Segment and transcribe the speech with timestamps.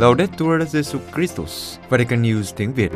[0.00, 2.92] Laudetur Jesu Christus, Vatican News tiếng Việt.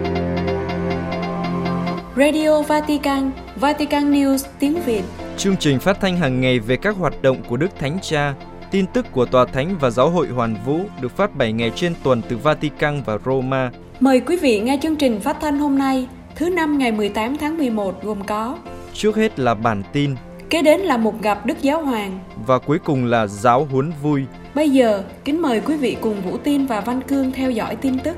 [2.16, 5.02] Radio Vatican, Vatican News tiếng Việt.
[5.36, 8.34] Chương trình phát thanh hàng ngày về các hoạt động của Đức Thánh Cha,
[8.70, 11.94] tin tức của Tòa Thánh và Giáo hội Hoàn Vũ được phát 7 ngày trên
[12.02, 13.70] tuần từ Vatican và Roma.
[14.00, 17.58] Mời quý vị nghe chương trình phát thanh hôm nay, thứ năm ngày 18 tháng
[17.58, 18.58] 11 gồm có
[18.92, 20.14] Trước hết là bản tin
[20.50, 24.22] Kế đến là một gặp Đức Giáo Hoàng và cuối cùng là giáo huấn vui.
[24.54, 27.98] Bây giờ, kính mời quý vị cùng Vũ Tin và Văn Cương theo dõi tin
[27.98, 28.16] tức.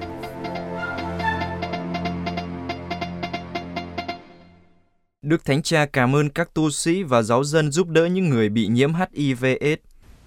[5.22, 8.48] Đức Thánh Cha cảm ơn các tu sĩ và giáo dân giúp đỡ những người
[8.48, 9.82] bị nhiễm HIV/AIDS.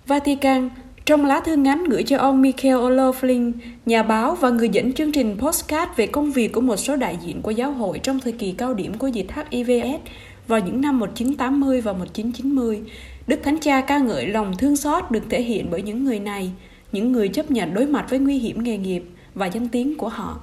[0.07, 0.69] Vatican,
[1.05, 3.51] trong lá thư ngắn gửi cho ông Michael O'Loughlin,
[3.85, 7.17] nhà báo và người dẫn chương trình postcard về công việc của một số đại
[7.25, 9.99] diện của giáo hội trong thời kỳ cao điểm của dịch HIV/AIDS
[10.47, 12.81] vào những năm 1980 và 1990,
[13.29, 16.51] Đức Thánh Cha ca ngợi lòng thương xót được thể hiện bởi những người này,
[16.91, 20.09] những người chấp nhận đối mặt với nguy hiểm nghề nghiệp và danh tiếng của
[20.09, 20.39] họ.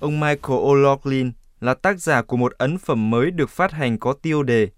[0.00, 4.12] Ông Michael O'Loughlin là tác giả của một ấn phẩm mới được phát hành có
[4.12, 4.68] tiêu đề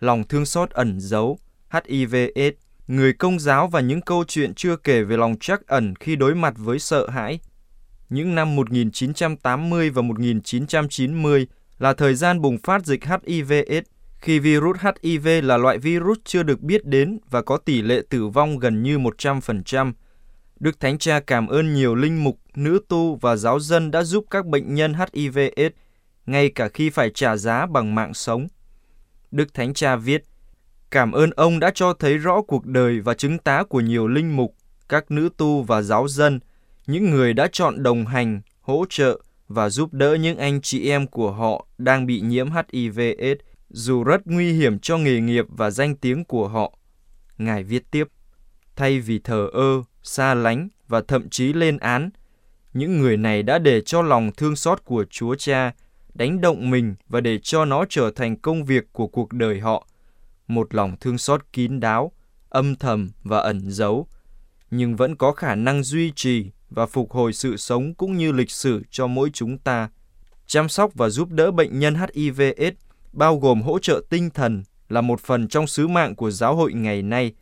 [0.00, 1.38] Lòng thương xót ẩn giấu,
[1.70, 6.16] HIV/AIDS, người công giáo và những câu chuyện chưa kể về lòng trắc ẩn khi
[6.16, 7.40] đối mặt với sợ hãi.
[8.08, 11.46] Những năm 1980 và 1990
[11.78, 13.95] là thời gian bùng phát dịch HIV/AIDS
[14.26, 18.26] khi virus HIV là loại virus chưa được biết đến và có tỷ lệ tử
[18.26, 19.92] vong gần như 100%.
[20.60, 24.24] Đức Thánh Cha cảm ơn nhiều linh mục, nữ tu và giáo dân đã giúp
[24.30, 25.74] các bệnh nhân HIV/AIDS,
[26.26, 28.46] ngay cả khi phải trả giá bằng mạng sống.
[29.30, 30.24] Đức Thánh Cha viết,
[30.90, 34.36] Cảm ơn ông đã cho thấy rõ cuộc đời và chứng tá của nhiều linh
[34.36, 34.54] mục,
[34.88, 36.40] các nữ tu và giáo dân,
[36.86, 41.06] những người đã chọn đồng hành, hỗ trợ và giúp đỡ những anh chị em
[41.06, 45.96] của họ đang bị nhiễm HIV/AIDS dù rất nguy hiểm cho nghề nghiệp và danh
[45.96, 46.78] tiếng của họ.
[47.38, 48.08] Ngài viết tiếp,
[48.76, 52.10] thay vì thờ ơ, xa lánh và thậm chí lên án,
[52.72, 55.74] những người này đã để cho lòng thương xót của Chúa Cha
[56.14, 59.88] đánh động mình và để cho nó trở thành công việc của cuộc đời họ.
[60.48, 62.12] Một lòng thương xót kín đáo,
[62.48, 64.08] âm thầm và ẩn giấu,
[64.70, 68.50] nhưng vẫn có khả năng duy trì và phục hồi sự sống cũng như lịch
[68.50, 69.90] sử cho mỗi chúng ta.
[70.46, 72.72] Chăm sóc và giúp đỡ bệnh nhân HIV/AIDS
[73.16, 76.72] bao gồm hỗ trợ tinh thần là một phần trong sứ mạng của giáo hội
[76.72, 77.32] ngày nay.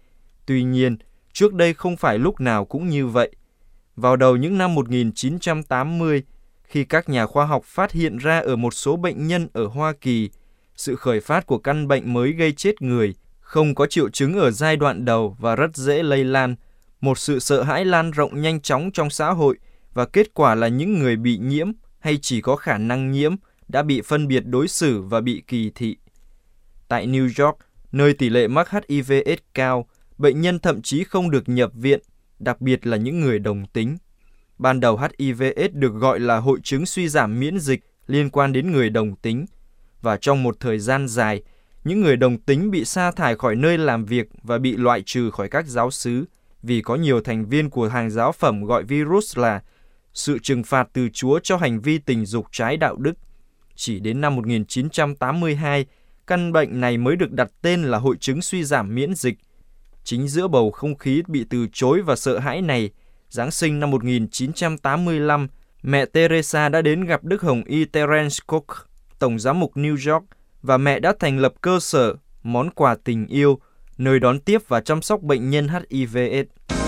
[0.46, 0.96] Tuy nhiên,
[1.32, 3.30] trước đây không phải lúc nào cũng như vậy.
[3.96, 6.22] Vào đầu những năm 1980,
[6.64, 9.92] khi các nhà khoa học phát hiện ra ở một số bệnh nhân ở Hoa
[10.00, 10.30] Kỳ,
[10.76, 14.50] sự khởi phát của căn bệnh mới gây chết người, không có triệu chứng ở
[14.50, 16.56] giai đoạn đầu và rất dễ lây lan,
[17.00, 19.56] một sự sợ hãi lan rộng nhanh chóng trong xã hội
[19.94, 23.34] và kết quả là những người bị nhiễm hay chỉ có khả năng nhiễm
[23.68, 25.96] đã bị phân biệt đối xử và bị kỳ thị.
[26.88, 27.58] Tại New York,
[27.92, 29.88] nơi tỷ lệ mắc HIV/AIDS cao,
[30.18, 32.00] bệnh nhân thậm chí không được nhập viện,
[32.38, 33.96] đặc biệt là những người đồng tính.
[34.58, 38.72] Ban đầu HIV/AIDS được gọi là hội chứng suy giảm miễn dịch liên quan đến
[38.72, 39.46] người đồng tính,
[40.02, 41.42] và trong một thời gian dài,
[41.84, 45.30] những người đồng tính bị sa thải khỏi nơi làm việc và bị loại trừ
[45.30, 46.24] khỏi các giáo xứ
[46.62, 49.62] vì có nhiều thành viên của hàng giáo phẩm gọi virus là
[50.14, 53.12] sự trừng phạt từ Chúa cho hành vi tình dục trái đạo đức.
[53.76, 55.86] Chỉ đến năm 1982,
[56.26, 59.38] căn bệnh này mới được đặt tên là hội chứng suy giảm miễn dịch.
[60.04, 62.90] Chính giữa bầu không khí bị từ chối và sợ hãi này,
[63.28, 65.48] Giáng sinh năm 1985,
[65.82, 68.64] mẹ Teresa đã đến gặp Đức Hồng Y Terence Cook,
[69.18, 70.24] Tổng giám mục New York,
[70.62, 73.58] và mẹ đã thành lập cơ sở Món quà tình yêu,
[73.98, 76.83] nơi đón tiếp và chăm sóc bệnh nhân HIV/AIDS.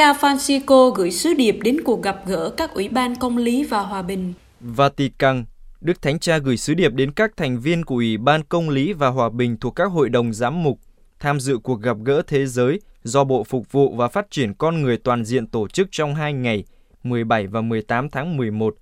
[0.00, 3.80] Cha Francisco gửi sứ điệp đến cuộc gặp gỡ các ủy ban công lý và
[3.80, 4.32] hòa bình.
[4.60, 5.44] Vatican
[5.80, 8.92] Đức Thánh Cha gửi sứ điệp đến các thành viên của Ủy ban Công lý
[8.92, 10.78] và Hòa bình thuộc các hội đồng giám mục
[11.18, 14.82] tham dự cuộc gặp gỡ thế giới do Bộ Phục vụ và Phát triển Con
[14.82, 16.64] Người Toàn diện tổ chức trong hai ngày
[17.02, 18.74] 17 và 18 tháng 11.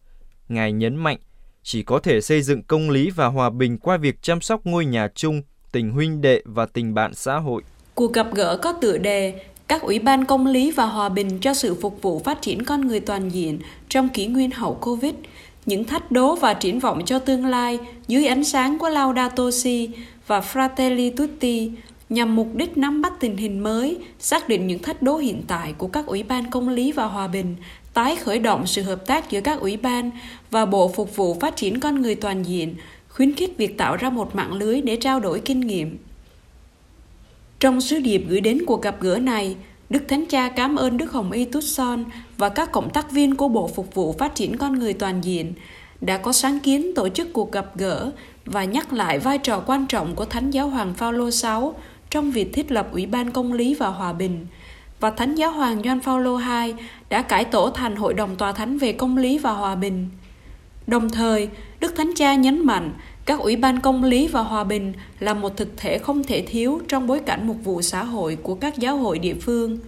[0.49, 1.19] Ngài nhấn mạnh,
[1.63, 4.85] chỉ có thể xây dựng công lý và hòa bình qua việc chăm sóc ngôi
[4.85, 5.43] nhà chung,
[5.73, 7.63] tình huynh đệ và tình bạn xã hội.
[7.95, 11.55] Cuộc gặp gỡ có tựa đề các ủy ban công lý và hòa bình cho
[11.55, 15.15] sự phục vụ phát triển con người toàn diện trong kỷ nguyên hậu Covid,
[15.67, 17.79] những thách đố và triển vọng cho tương lai
[18.09, 19.91] dưới ánh sáng của Laudato Si
[20.27, 21.71] và Fratelli Tutti
[22.09, 25.75] nhằm mục đích nắm bắt tình hình mới, xác định những thách đố hiện tại
[25.79, 27.57] của các ủy ban công lý và hòa bình,
[27.95, 30.11] tái khởi động sự hợp tác giữa các ủy ban
[30.51, 32.75] và Bộ Phục vụ Phát triển Con Người Toàn diện,
[33.09, 35.99] khuyến khích việc tạo ra một mạng lưới để trao đổi kinh nghiệm.
[37.61, 39.57] Trong sứ điệp gửi đến cuộc gặp gỡ này,
[39.91, 42.05] Đức Thánh Cha cảm ơn Đức Hồng Y Tút Son
[42.37, 45.53] và các cộng tác viên của Bộ Phục vụ Phát triển Con Người Toàn diện
[46.01, 48.11] đã có sáng kiến tổ chức cuộc gặp gỡ
[48.45, 52.53] và nhắc lại vai trò quan trọng của Thánh Giáo Hoàng Phaolô VI trong việc
[52.53, 54.47] thiết lập Ủy ban Công lý và Hòa bình,
[55.01, 56.75] và Thánh Giáo hoàng Gioan Phaolô II
[57.09, 60.09] đã cải tổ thành Hội đồng Tòa Thánh về Công lý và Hòa bình.
[60.87, 61.49] Đồng thời,
[61.81, 62.93] Đức Thánh Cha nhấn mạnh
[63.29, 66.81] các ủy ban công lý và hòa bình là một thực thể không thể thiếu
[66.89, 69.79] trong bối cảnh một vụ xã hội của các giáo hội địa phương.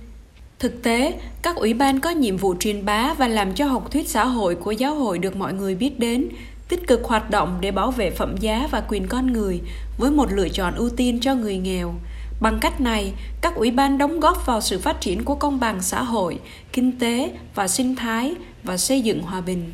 [0.58, 4.08] Thực tế, các ủy ban có nhiệm vụ truyền bá và làm cho học thuyết
[4.08, 6.28] xã hội của giáo hội được mọi người biết đến,
[6.69, 9.60] tích cực hoạt động để bảo vệ phẩm giá và quyền con người
[9.98, 11.94] với một lựa chọn ưu tiên cho người nghèo.
[12.40, 15.82] Bằng cách này, các ủy ban đóng góp vào sự phát triển của công bằng
[15.82, 16.38] xã hội,
[16.72, 19.72] kinh tế và sinh thái và xây dựng hòa bình.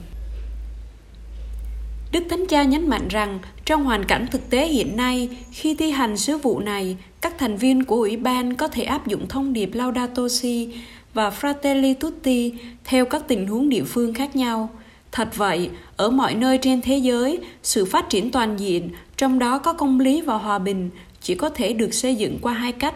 [2.17, 5.91] Đức Thánh Cha nhấn mạnh rằng trong hoàn cảnh thực tế hiện nay, khi thi
[5.91, 9.53] hành sứ vụ này, các thành viên của ủy ban có thể áp dụng thông
[9.53, 10.69] điệp Laudato Si
[11.15, 12.53] và Fratelli Tutti
[12.85, 14.71] theo các tình huống địa phương khác nhau.
[15.13, 19.59] Thật vậy, ở mọi nơi trên thế giới, sự phát triển toàn diện, trong đó
[19.59, 20.91] có công lý và hòa bình,
[21.23, 22.95] chỉ có thể được xây dựng qua hai cách,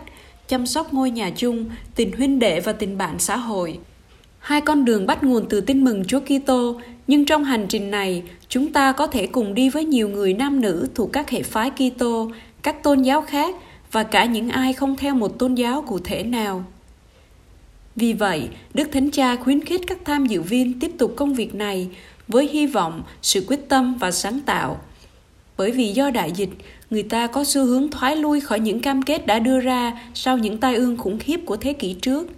[0.48, 3.78] chăm sóc ngôi nhà chung, tình huynh đệ và tình bạn xã hội.
[4.38, 8.22] Hai con đường bắt nguồn từ tin mừng Chúa Kitô, nhưng trong hành trình này,
[8.50, 11.70] chúng ta có thể cùng đi với nhiều người nam nữ thuộc các hệ phái
[11.70, 12.30] Kitô,
[12.62, 13.54] các tôn giáo khác
[13.92, 16.64] và cả những ai không theo một tôn giáo cụ thể nào.
[17.96, 21.54] Vì vậy, Đức Thánh Cha khuyến khích các tham dự viên tiếp tục công việc
[21.54, 21.88] này
[22.28, 24.80] với hy vọng, sự quyết tâm và sáng tạo.
[25.56, 26.50] Bởi vì do đại dịch,
[26.90, 30.38] người ta có xu hướng thoái lui khỏi những cam kết đã đưa ra sau
[30.38, 32.28] những tai ương khủng khiếp của thế kỷ trước.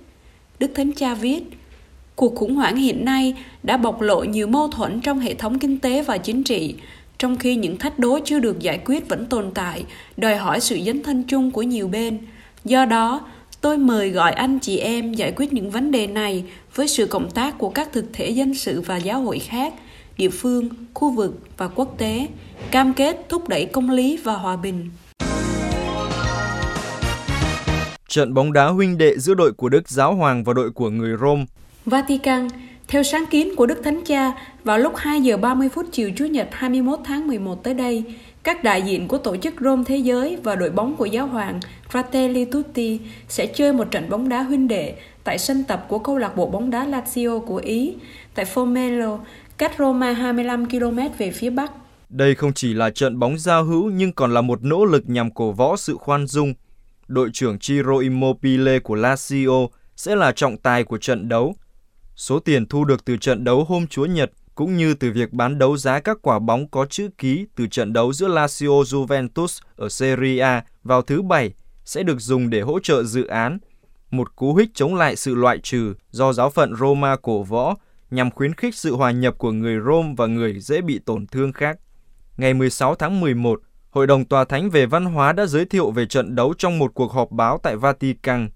[0.58, 1.42] Đức Thánh Cha viết,
[2.16, 5.78] Cuộc khủng hoảng hiện nay đã bộc lộ nhiều mâu thuẫn trong hệ thống kinh
[5.78, 6.74] tế và chính trị,
[7.18, 9.84] trong khi những thách đố chưa được giải quyết vẫn tồn tại,
[10.16, 12.18] đòi hỏi sự dấn thân chung của nhiều bên.
[12.64, 13.20] Do đó,
[13.60, 16.44] tôi mời gọi anh chị em giải quyết những vấn đề này
[16.74, 19.74] với sự cộng tác của các thực thể dân sự và giáo hội khác,
[20.16, 22.26] địa phương, khu vực và quốc tế,
[22.70, 24.90] cam kết thúc đẩy công lý và hòa bình.
[28.08, 31.16] Trận bóng đá huynh đệ giữa đội của Đức Giáo Hoàng và đội của người
[31.20, 31.44] Rome
[31.86, 32.48] Vatican,
[32.88, 34.32] theo sáng kiến của Đức Thánh Cha,
[34.64, 38.04] vào lúc 2 giờ 30 phút chiều Chủ nhật 21 tháng 11 tới đây,
[38.42, 41.60] các đại diện của tổ chức Rome Thế giới và đội bóng của giáo hoàng
[41.92, 44.94] Fratelli Tutti sẽ chơi một trận bóng đá huynh đệ
[45.24, 47.94] tại sân tập của câu lạc bộ bóng đá Lazio của Ý
[48.34, 49.18] tại Formello,
[49.58, 51.72] cách Roma 25 km về phía bắc.
[52.08, 55.30] Đây không chỉ là trận bóng giao hữu nhưng còn là một nỗ lực nhằm
[55.30, 56.54] cổ võ sự khoan dung.
[57.08, 61.54] Đội trưởng Ciro Immobile của Lazio sẽ là trọng tài của trận đấu
[62.16, 65.58] Số tiền thu được từ trận đấu hôm Chúa Nhật cũng như từ việc bán
[65.58, 69.88] đấu giá các quả bóng có chữ ký từ trận đấu giữa Lazio Juventus ở
[69.88, 71.52] Serie A vào thứ Bảy
[71.84, 73.58] sẽ được dùng để hỗ trợ dự án,
[74.10, 77.74] một cú hích chống lại sự loại trừ do giáo phận Roma cổ võ
[78.10, 81.52] nhằm khuyến khích sự hòa nhập của người Rome và người dễ bị tổn thương
[81.52, 81.78] khác.
[82.36, 83.60] Ngày 16 tháng 11,
[83.90, 86.94] Hội đồng Tòa Thánh về Văn hóa đã giới thiệu về trận đấu trong một
[86.94, 88.48] cuộc họp báo tại Vatican.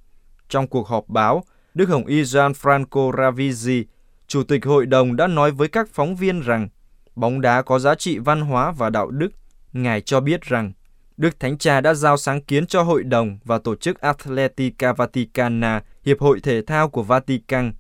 [0.49, 1.45] Trong cuộc họp báo,
[1.77, 3.85] Đức Hồng Y Gianfranco Ravizzi,
[4.27, 6.69] Chủ tịch Hội đồng đã nói với các phóng viên rằng
[7.17, 9.29] bóng đá có giá trị văn hóa và đạo đức.
[9.73, 10.73] Ngài cho biết rằng
[11.17, 15.83] Đức Thánh Cha đã giao sáng kiến cho Hội đồng và tổ chức Atletica Vaticana,
[16.05, 17.73] Hiệp hội Thể thao của Vatican.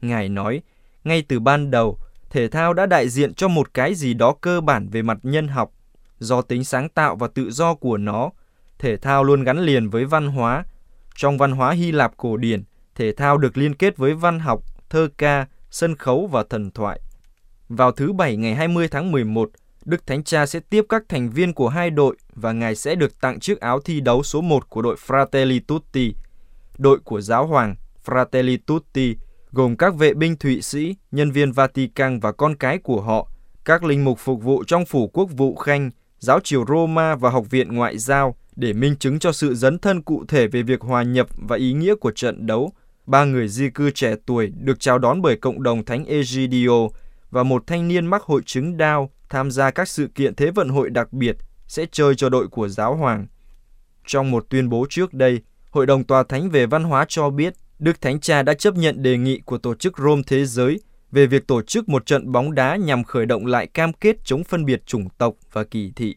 [0.00, 0.62] Ngài nói,
[1.04, 1.98] ngay từ ban đầu,
[2.30, 5.48] thể thao đã đại diện cho một cái gì đó cơ bản về mặt nhân
[5.48, 5.72] học.
[6.18, 8.30] Do tính sáng tạo và tự do của nó,
[8.78, 10.64] thể thao luôn gắn liền với văn hóa.
[11.14, 12.62] Trong văn hóa Hy Lạp cổ điển,
[12.96, 17.00] thể thao được liên kết với văn học, thơ ca, sân khấu và thần thoại.
[17.68, 19.50] Vào thứ Bảy ngày 20 tháng 11,
[19.84, 23.20] Đức Thánh Cha sẽ tiếp các thành viên của hai đội và Ngài sẽ được
[23.20, 26.14] tặng chiếc áo thi đấu số 1 của đội Fratelli Tutti.
[26.78, 27.74] Đội của giáo hoàng
[28.04, 29.16] Fratelli Tutti
[29.52, 33.28] gồm các vệ binh Thụy Sĩ, nhân viên Vatican và con cái của họ,
[33.64, 37.50] các linh mục phục vụ trong phủ quốc vụ Khanh, giáo triều Roma và học
[37.50, 41.02] viện ngoại giao để minh chứng cho sự dấn thân cụ thể về việc hòa
[41.02, 42.72] nhập và ý nghĩa của trận đấu
[43.06, 46.88] ba người di cư trẻ tuổi được chào đón bởi cộng đồng Thánh Egidio
[47.30, 50.68] và một thanh niên mắc hội chứng đau tham gia các sự kiện Thế vận
[50.68, 51.36] hội đặc biệt
[51.66, 53.26] sẽ chơi cho đội của giáo hoàng.
[54.06, 57.54] Trong một tuyên bố trước đây, Hội đồng Tòa Thánh về Văn hóa cho biết
[57.78, 60.80] Đức Thánh Cha đã chấp nhận đề nghị của Tổ chức Rome Thế giới
[61.12, 64.44] về việc tổ chức một trận bóng đá nhằm khởi động lại cam kết chống
[64.44, 66.16] phân biệt chủng tộc và kỳ thị.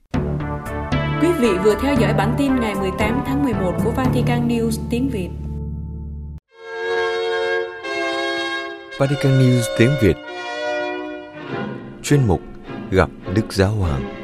[1.21, 5.09] Quý vị vừa theo dõi bản tin ngày 18 tháng 11 của Vatican News tiếng
[5.09, 5.48] Việt.
[8.99, 10.17] Vatican News tiếng Việt.
[12.03, 12.41] Chuyên mục
[12.91, 14.15] Gặp Đức Giáo Hoàng.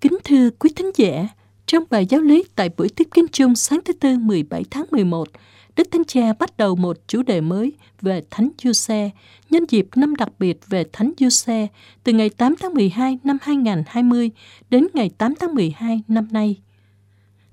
[0.00, 1.28] Kính thưa quý thính giả,
[1.66, 5.28] trong bài giáo lý tại buổi tiếp kiến chung sáng thứ Tư 17 tháng 11,
[5.76, 9.10] Đức Thánh Cha bắt đầu một chủ đề mới về Thánh Giuse
[9.50, 11.66] nhân dịp năm đặc biệt về Thánh Giuse
[12.04, 14.30] từ ngày 8 tháng 12 năm 2020
[14.70, 16.56] đến ngày 8 tháng 12 năm nay.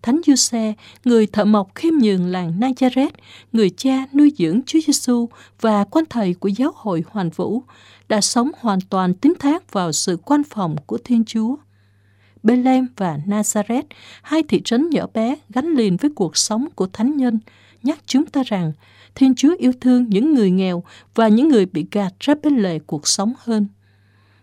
[0.02, 0.74] Thánh Giuse,
[1.06, 3.10] người thợ mộc khiêm nhường làng Nazareth,
[3.52, 5.30] người cha nuôi dưỡng Chúa Giêsu
[5.62, 7.64] và quan thầy của giáo hội Hoàn Vũ,
[8.10, 11.56] đã sống hoàn toàn tín thác vào sự quan phòng của Thiên Chúa.
[12.44, 13.84] Bethlehem và Nazareth,
[14.22, 17.40] hai thị trấn nhỏ bé gắn liền với cuộc sống của thánh nhân,
[17.84, 18.72] nhắc chúng ta rằng
[19.16, 20.84] Thiên Chúa yêu thương những người nghèo
[21.16, 23.68] và những người bị gạt ra bên lề cuộc sống hơn.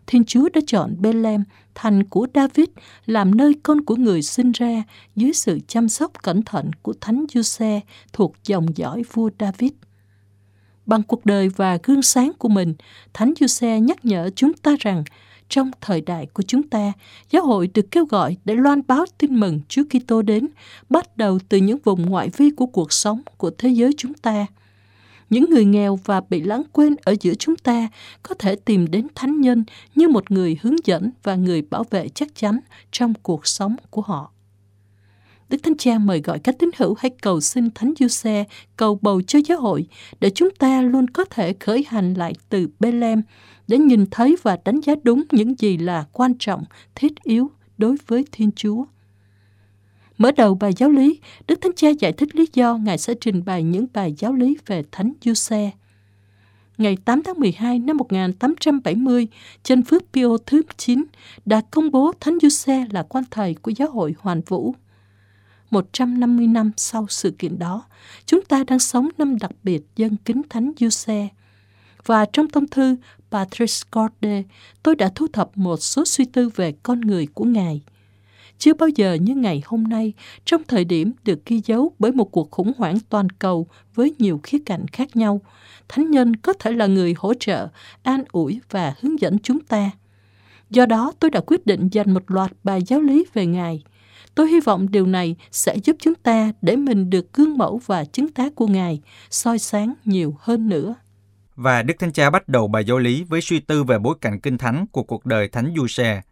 [0.07, 2.67] Thiên Chúa đã chọn Bethlehem, thành của David,
[3.07, 4.83] làm nơi con của người sinh ra
[5.17, 7.81] dưới sự chăm sóc cẩn thận của Thánh Giuse
[8.13, 9.73] thuộc dòng dõi vua David.
[10.87, 12.75] Bằng cuộc đời và gương sáng của mình,
[13.15, 15.05] Thánh Giuse nhắc nhở chúng ta rằng
[15.49, 16.93] trong thời đại của chúng ta,
[17.31, 20.49] giáo hội được kêu gọi để loan báo tin mừng Chúa Kitô đến,
[20.89, 24.47] bắt đầu từ những vùng ngoại vi của cuộc sống của thế giới chúng ta.
[25.31, 27.89] Những người nghèo và bị lãng quên ở giữa chúng ta
[28.23, 32.09] có thể tìm đến thánh nhân như một người hướng dẫn và người bảo vệ
[32.09, 32.59] chắc chắn
[32.93, 34.33] trong cuộc sống của họ.
[35.49, 38.45] Đức Thánh Cha mời gọi các tín hữu hãy cầu xin Thánh Giuse
[38.77, 39.87] cầu bầu cho giáo hội
[40.21, 43.23] để chúng ta luôn có thể khởi hành lại từ Bethlehem
[43.69, 47.97] để nhìn thấy và đánh giá đúng những gì là quan trọng, thiết yếu đối
[48.07, 48.85] với Thiên Chúa.
[50.19, 53.45] Mở đầu bài giáo lý, Đức Thánh Cha giải thích lý do Ngài sẽ trình
[53.45, 55.71] bày những bài giáo lý về Thánh Giuse.
[56.79, 59.29] Ngày 8 tháng 12 năm 1870,
[59.63, 61.05] chân Phước Pio thứ 9
[61.45, 64.75] đã công bố Thánh Giuse là quan thầy của giáo hội Hoàn Vũ.
[65.71, 67.85] 150 năm sau sự kiện đó,
[68.27, 71.29] chúng ta đang sống năm đặc biệt dân kính Thánh Giuse.
[72.07, 72.97] Và trong tâm thư
[73.31, 74.45] Patrice Corday,
[74.83, 77.83] tôi đã thu thập một số suy tư về con người của Ngài.
[78.59, 80.13] Chưa bao giờ như ngày hôm nay,
[80.45, 84.41] trong thời điểm được ghi dấu bởi một cuộc khủng hoảng toàn cầu với nhiều
[84.43, 85.41] khía cạnh khác nhau,
[85.89, 87.69] Thánh Nhân có thể là người hỗ trợ,
[88.03, 89.91] an ủi và hướng dẫn chúng ta.
[90.71, 93.83] Do đó, tôi đã quyết định dành một loạt bài giáo lý về Ngài.
[94.35, 98.05] Tôi hy vọng điều này sẽ giúp chúng ta để mình được gương mẫu và
[98.05, 100.95] chứng tá của Ngài soi sáng nhiều hơn nữa.
[101.57, 104.41] Và Đức Thánh Cha bắt đầu bài giáo lý với suy tư về bối cảnh
[104.41, 106.23] kinh thánh của cuộc đời Thánh Giuse.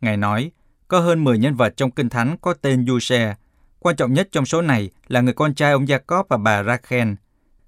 [0.00, 0.50] Ngài nói,
[0.88, 3.34] có hơn 10 nhân vật trong kinh thánh có tên Giuse.
[3.78, 7.08] Quan trọng nhất trong số này là người con trai ông Jacob và bà Rachel.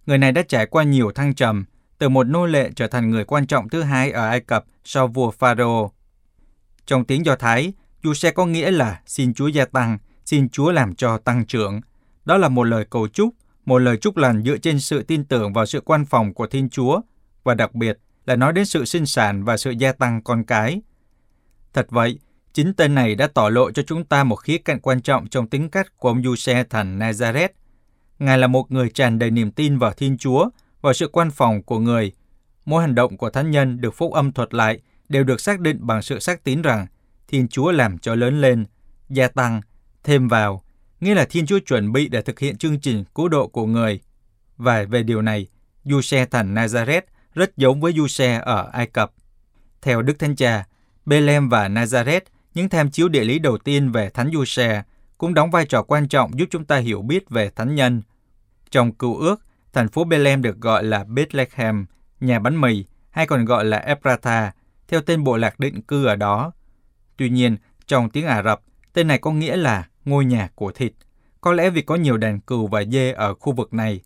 [0.07, 1.65] Người này đã trải qua nhiều thăng trầm,
[1.99, 5.09] từ một nô lệ trở thành người quan trọng thứ hai ở Ai Cập sau
[5.09, 5.93] vua Pharaoh.
[6.87, 10.95] Trong tiếng Do Thái, Giuse có nghĩa là xin Chúa gia tăng, xin Chúa làm
[10.95, 11.81] cho tăng trưởng.
[12.25, 13.35] Đó là một lời cầu chúc
[13.67, 16.69] một lời chúc lành dựa trên sự tin tưởng vào sự quan phòng của Thiên
[16.69, 17.01] Chúa
[17.45, 20.81] và đặc biệt là nói đến sự sinh sản và sự gia tăng con cái.
[21.73, 22.19] Thật vậy,
[22.53, 25.49] chính tên này đã tỏ lộ cho chúng ta một khía cạnh quan trọng trong
[25.49, 27.49] tính cách của ông Giuse thành Nazareth.
[28.19, 30.49] Ngài là một người tràn đầy niềm tin vào Thiên Chúa,
[30.81, 32.13] và sự quan phòng của người.
[32.65, 35.79] Mỗi hành động của thánh nhân được phúc âm thuật lại đều được xác định
[35.81, 36.87] bằng sự xác tín rằng
[37.29, 38.65] Thiên Chúa làm cho lớn lên,
[39.09, 39.61] gia tăng,
[40.05, 40.63] thêm vào
[41.01, 44.01] nghĩa là Thiên Chúa chuẩn bị để thực hiện chương trình cứu độ của người.
[44.57, 45.47] Và về điều này,
[45.85, 47.03] Giuse thành Nazareth
[47.35, 49.13] rất giống với Giuse ở Ai Cập.
[49.83, 50.65] Theo Đức Thánh Cha,
[51.07, 52.21] Bethlehem và Nazareth,
[52.55, 54.83] những tham chiếu địa lý đầu tiên về Thánh Giuse
[55.19, 58.03] cũng đóng vai trò quan trọng giúp chúng ta hiểu biết về Thánh Nhân.
[58.71, 61.87] Trong cựu ước, thành phố Bethlehem được gọi là Bethlehem,
[62.21, 64.53] nhà bánh mì, hay còn gọi là Ephrata,
[64.89, 66.53] theo tên bộ lạc định cư ở đó.
[67.17, 68.61] Tuy nhiên, trong tiếng Ả Rập,
[68.93, 70.93] tên này có nghĩa là ngôi nhà của thịt.
[71.41, 74.01] Có lẽ vì có nhiều đàn cừu và dê ở khu vực này.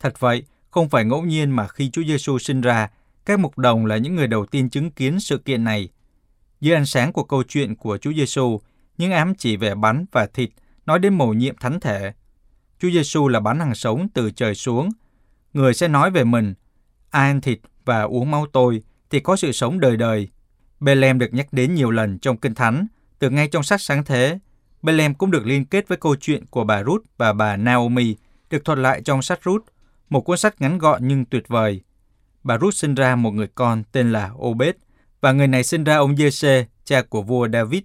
[0.00, 2.88] Thật vậy, không phải ngẫu nhiên mà khi Chúa Giêsu sinh ra,
[3.24, 5.88] các mục đồng là những người đầu tiên chứng kiến sự kiện này.
[6.60, 8.60] Dưới ánh sáng của câu chuyện của Chúa Giêsu,
[8.98, 10.50] những ám chỉ về bánh và thịt
[10.86, 12.12] nói đến mầu nhiệm thánh thể.
[12.78, 14.88] Chúa Giêsu là bánh hàng sống từ trời xuống.
[15.52, 16.54] Người sẽ nói về mình,
[17.10, 20.28] ai ăn thịt và uống máu tôi thì có sự sống đời đời.
[20.80, 22.86] Bethlehem được nhắc đến nhiều lần trong Kinh Thánh,
[23.18, 24.38] từ ngay trong sách sáng thế,
[24.82, 28.16] Bethlehem cũng được liên kết với câu chuyện của bà Ruth và bà Naomi
[28.50, 29.64] được thuật lại trong sách Ruth,
[30.08, 31.80] một cuốn sách ngắn gọn nhưng tuyệt vời.
[32.42, 34.74] Bà Ruth sinh ra một người con tên là Obed
[35.20, 37.82] và người này sinh ra ông Giê-xê, cha của vua David.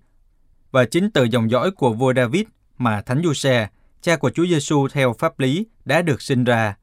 [0.72, 2.44] Và chính từ dòng dõi của vua David
[2.78, 3.68] mà Thánh Giuse,
[4.02, 6.78] cha của Chúa Giêsu theo pháp lý đã được sinh ra.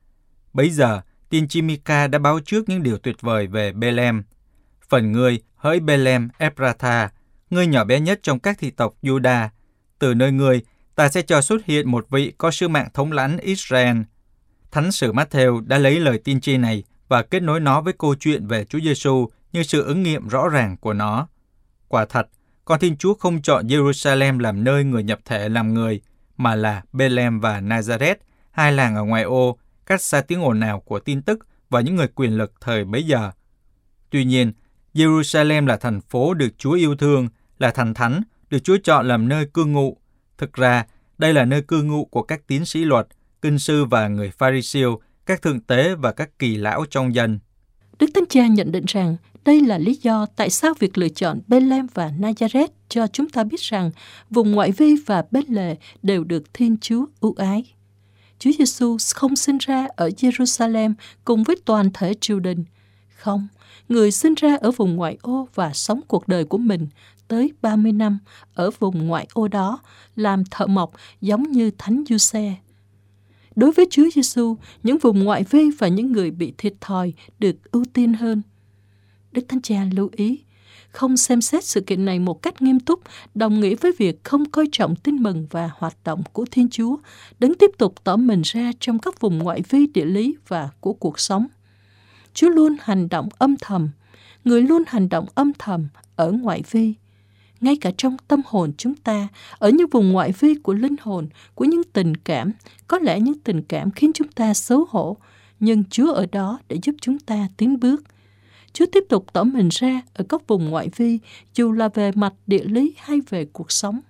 [0.53, 4.23] Bấy giờ, tiên tri Mika đã báo trước những điều tuyệt vời về Bethlehem.
[4.89, 7.11] Phần ngươi hỡi Bethlehem Ephrata,
[7.51, 9.49] ngươi nhỏ bé nhất trong các thị tộc Judah,
[10.03, 10.63] từ nơi người,
[10.95, 13.97] ta sẽ cho xuất hiện một vị có sứ mạng thống lãnh Israel.
[14.71, 18.15] Thánh sử Matthew đã lấy lời tiên tri này và kết nối nó với câu
[18.15, 21.29] chuyện về Chúa Giêsu như sự ứng nghiệm rõ ràng của nó.
[21.89, 22.29] Quả thật,
[22.65, 26.01] con Thiên Chúa không chọn Jerusalem làm nơi người nhập thể làm người,
[26.37, 28.17] mà là Bethlehem và Nazareth,
[28.51, 31.97] hai làng ở ngoài ô, cách xa tiếng ồn nào của tin tức và những
[31.97, 33.31] người quyền lực thời bấy giờ.
[34.11, 34.53] Tuy nhiên,
[34.95, 37.29] Jerusalem là thành phố được Chúa yêu thương,
[37.59, 39.97] là thành thánh, được Chúa chọn làm nơi cư ngụ.
[40.39, 40.87] Thực ra,
[41.19, 43.07] đây là nơi cư ngụ của các tiến sĩ luật,
[43.43, 47.39] kinh sư và người Pharisêu, các thượng tế và các kỳ lão trong dân.
[47.99, 51.41] Đức Thánh Cha nhận định rằng đây là lý do tại sao việc lựa chọn
[51.47, 53.91] Bethlehem và Nazareth cho chúng ta biết rằng
[54.31, 57.75] vùng ngoại vi và bên lề đều được Thiên Chúa ưu ái.
[58.39, 60.95] Chúa Giêsu không sinh ra ở Jerusalem
[61.25, 62.65] cùng với toàn thể triều đình.
[63.17, 63.49] Không,
[63.89, 66.89] người sinh ra ở vùng ngoại ô và sống cuộc đời của mình
[67.33, 68.19] tới 30 năm
[68.55, 69.81] ở vùng ngoại ô đó,
[70.17, 72.55] làm thợ mộc giống như Thánh Giuse.
[73.57, 77.57] Đối với Chúa Giêsu, những vùng ngoại vi và những người bị thiệt thòi được
[77.71, 78.43] ưu tiên hơn.
[79.33, 80.41] Đức Thánh Cha lưu ý,
[80.91, 83.01] không xem xét sự kiện này một cách nghiêm túc
[83.35, 86.97] đồng nghĩa với việc không coi trọng tin mừng và hoạt động của Thiên Chúa,
[87.39, 90.93] đấng tiếp tục tỏ mình ra trong các vùng ngoại vi địa lý và của
[90.93, 91.47] cuộc sống.
[92.35, 93.91] Chúa luôn hành động âm thầm,
[94.45, 96.95] người luôn hành động âm thầm ở ngoại vi.
[97.63, 99.29] Ngay cả trong tâm hồn chúng ta,
[99.59, 102.53] ở những vùng ngoại vi của linh hồn, của những tình cảm,
[102.89, 105.17] có lẽ những tình cảm khiến chúng ta xấu hổ,
[105.61, 108.05] nhưng Chúa ở đó để giúp chúng ta tiến bước.
[108.73, 111.19] Chúa tiếp tục tỏ mình ra ở các vùng ngoại vi,
[111.55, 114.01] dù là về mặt địa lý hay về cuộc sống.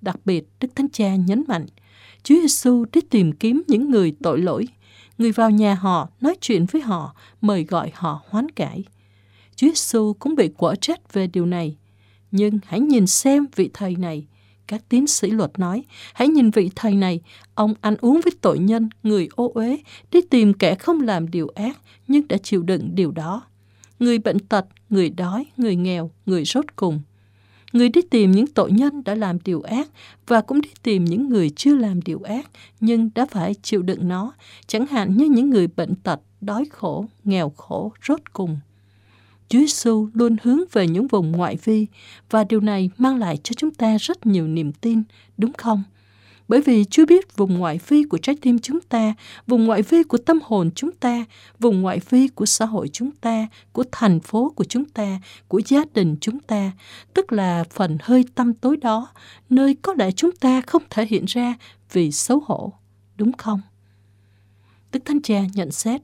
[0.00, 1.66] Đặc biệt, Đức Thánh Cha nhấn mạnh,
[2.22, 4.68] Chúa Giêsu đi tìm kiếm những người tội lỗi,
[5.18, 8.84] người vào nhà họ, nói chuyện với họ, mời gọi họ hoán cải.
[9.56, 11.76] Chúa Giêsu cũng bị quở trách về điều này.
[12.30, 14.26] Nhưng hãy nhìn xem vị thầy này.
[14.66, 17.20] Các tiến sĩ luật nói, hãy nhìn vị thầy này,
[17.54, 19.78] ông ăn uống với tội nhân, người ô uế,
[20.10, 21.78] đi tìm kẻ không làm điều ác,
[22.08, 23.42] nhưng đã chịu đựng điều đó.
[23.98, 27.00] Người bệnh tật, người đói, người nghèo, người rốt cùng.
[27.72, 29.88] Người đi tìm những tội nhân đã làm điều ác
[30.26, 34.08] và cũng đi tìm những người chưa làm điều ác nhưng đã phải chịu đựng
[34.08, 34.32] nó,
[34.66, 38.58] chẳng hạn như những người bệnh tật, đói khổ, nghèo khổ, rốt cùng.
[39.48, 41.86] Chúa Giêsu luôn hướng về những vùng ngoại vi
[42.30, 45.02] và điều này mang lại cho chúng ta rất nhiều niềm tin,
[45.36, 45.82] đúng không?
[46.48, 49.14] Bởi vì Chúa biết vùng ngoại vi của trái tim chúng ta,
[49.46, 51.24] vùng ngoại vi của tâm hồn chúng ta,
[51.58, 55.60] vùng ngoại vi của xã hội chúng ta, của thành phố của chúng ta, của
[55.66, 56.72] gia đình chúng ta,
[57.14, 59.08] tức là phần hơi tâm tối đó,
[59.50, 61.54] nơi có lẽ chúng ta không thể hiện ra
[61.92, 62.72] vì xấu hổ,
[63.16, 63.60] đúng không?
[64.92, 66.00] Đức Thánh Cha nhận xét,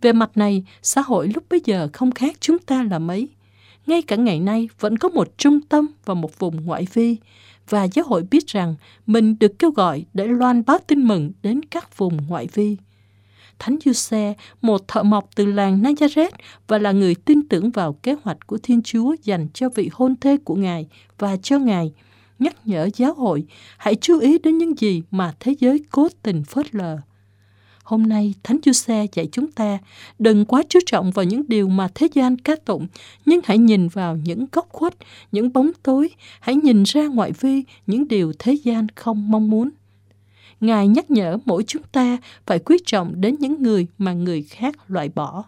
[0.00, 3.28] về mặt này, xã hội lúc bấy giờ không khác chúng ta là mấy.
[3.86, 7.16] Ngay cả ngày nay vẫn có một trung tâm và một vùng ngoại vi,
[7.68, 8.74] và giáo hội biết rằng
[9.06, 12.76] mình được kêu gọi để loan báo tin mừng đến các vùng ngoại vi.
[13.58, 16.30] Thánh Giuse, một thợ mộc từ làng Nazareth
[16.68, 20.16] và là người tin tưởng vào kế hoạch của Thiên Chúa dành cho vị hôn
[20.20, 20.86] thê của Ngài
[21.18, 21.92] và cho Ngài,
[22.38, 23.44] nhắc nhở giáo hội
[23.78, 26.98] hãy chú ý đến những gì mà thế giới cố tình phớt lờ.
[27.90, 29.78] Hôm nay, Thánh Giuse dạy chúng ta
[30.18, 32.86] đừng quá chú trọng vào những điều mà thế gian ca tụng,
[33.26, 34.94] nhưng hãy nhìn vào những góc khuất,
[35.32, 39.70] những bóng tối, hãy nhìn ra ngoại vi những điều thế gian không mong muốn.
[40.60, 44.90] Ngài nhắc nhở mỗi chúng ta phải quý trọng đến những người mà người khác
[44.90, 45.44] loại bỏ.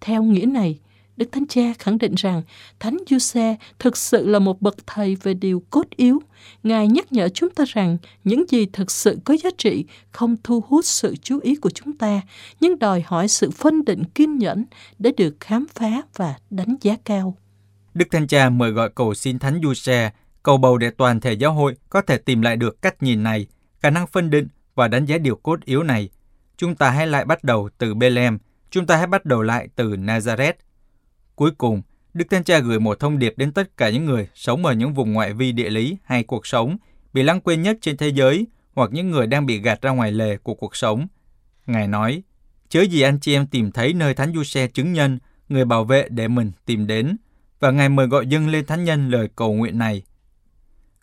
[0.00, 0.78] Theo nghĩa này,
[1.16, 2.42] Đức Thánh Cha khẳng định rằng
[2.80, 6.22] Thánh Giuse thực sự là một bậc thầy về điều cốt yếu.
[6.62, 10.64] Ngài nhắc nhở chúng ta rằng những gì thực sự có giá trị không thu
[10.68, 12.20] hút sự chú ý của chúng ta,
[12.60, 14.64] nhưng đòi hỏi sự phân định kiên nhẫn
[14.98, 17.36] để được khám phá và đánh giá cao.
[17.94, 20.10] Đức Thánh Cha mời gọi cầu xin Thánh Giuse
[20.42, 23.46] cầu bầu để toàn thể giáo hội có thể tìm lại được cách nhìn này,
[23.80, 26.10] khả năng phân định và đánh giá điều cốt yếu này.
[26.56, 28.38] Chúng ta hãy lại bắt đầu từ Bethlehem,
[28.70, 30.52] chúng ta hãy bắt đầu lại từ Nazareth,
[31.36, 31.82] Cuối cùng,
[32.14, 34.94] Đức Thánh Cha gửi một thông điệp đến tất cả những người sống ở những
[34.94, 36.76] vùng ngoại vi địa lý hay cuộc sống
[37.12, 40.12] bị lãng quên nhất trên thế giới hoặc những người đang bị gạt ra ngoài
[40.12, 41.06] lề của cuộc sống.
[41.66, 42.22] Ngài nói,
[42.68, 45.18] chớ gì anh chị em tìm thấy nơi Thánh Du-xe chứng nhân,
[45.48, 47.16] người bảo vệ để mình tìm đến,
[47.60, 50.02] và Ngài mời gọi dân lên Thánh Nhân lời cầu nguyện này.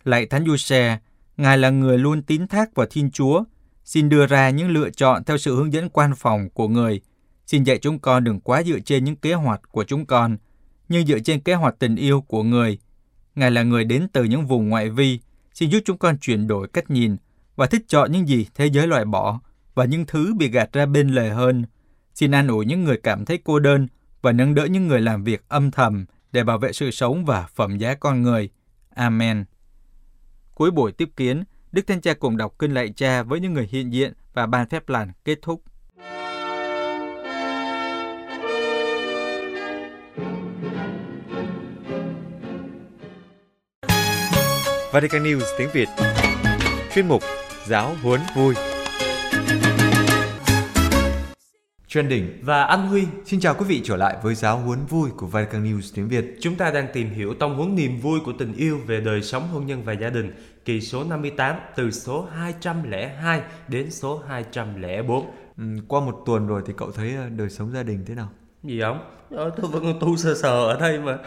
[0.04, 0.98] Lạy Thánh Du-xe,
[1.36, 3.44] Ngài là người luôn tín thác vào Thiên Chúa,
[3.84, 7.00] xin đưa ra những lựa chọn theo sự hướng dẫn quan phòng của người–
[7.46, 10.36] Xin dạy chúng con đừng quá dựa trên những kế hoạch của chúng con,
[10.88, 12.78] nhưng dựa trên kế hoạch tình yêu của người.
[13.34, 15.20] Ngài là người đến từ những vùng ngoại vi,
[15.54, 17.16] xin giúp chúng con chuyển đổi cách nhìn
[17.56, 19.40] và thích chọn những gì thế giới loại bỏ
[19.74, 21.64] và những thứ bị gạt ra bên lề hơn.
[22.14, 23.88] Xin an ủi những người cảm thấy cô đơn
[24.22, 27.46] và nâng đỡ những người làm việc âm thầm để bảo vệ sự sống và
[27.54, 28.48] phẩm giá con người.
[28.94, 29.44] Amen.
[30.54, 33.68] Cuối buổi tiếp kiến, Đức Thánh Cha cùng đọc kinh lạy cha với những người
[33.70, 35.62] hiện diện và ban phép lành kết thúc.
[44.94, 45.88] Vatican News tiếng Việt
[46.94, 47.22] Chuyên mục
[47.66, 48.54] Giáo huấn vui
[51.88, 52.38] Trending.
[52.42, 55.64] Và anh Huy, Xin chào quý vị trở lại với giáo huấn vui của Vatican
[55.64, 56.36] News tiếng Việt.
[56.40, 59.48] chúng ta đang tìm hiểu tông huấn niềm vui của tình yêu về đời sống
[59.52, 60.32] hôn nhân và gia đình,
[60.64, 65.30] kỳ số 58 từ số 202 đến số 204.
[65.58, 68.28] Ừ, qua một tuần rồi thì cậu thấy ờ, đời sống gia đình thế nào?
[68.62, 68.98] Gì không?
[69.30, 71.18] Ờ, tôi vẫn tu sờ sờ ở đây mà.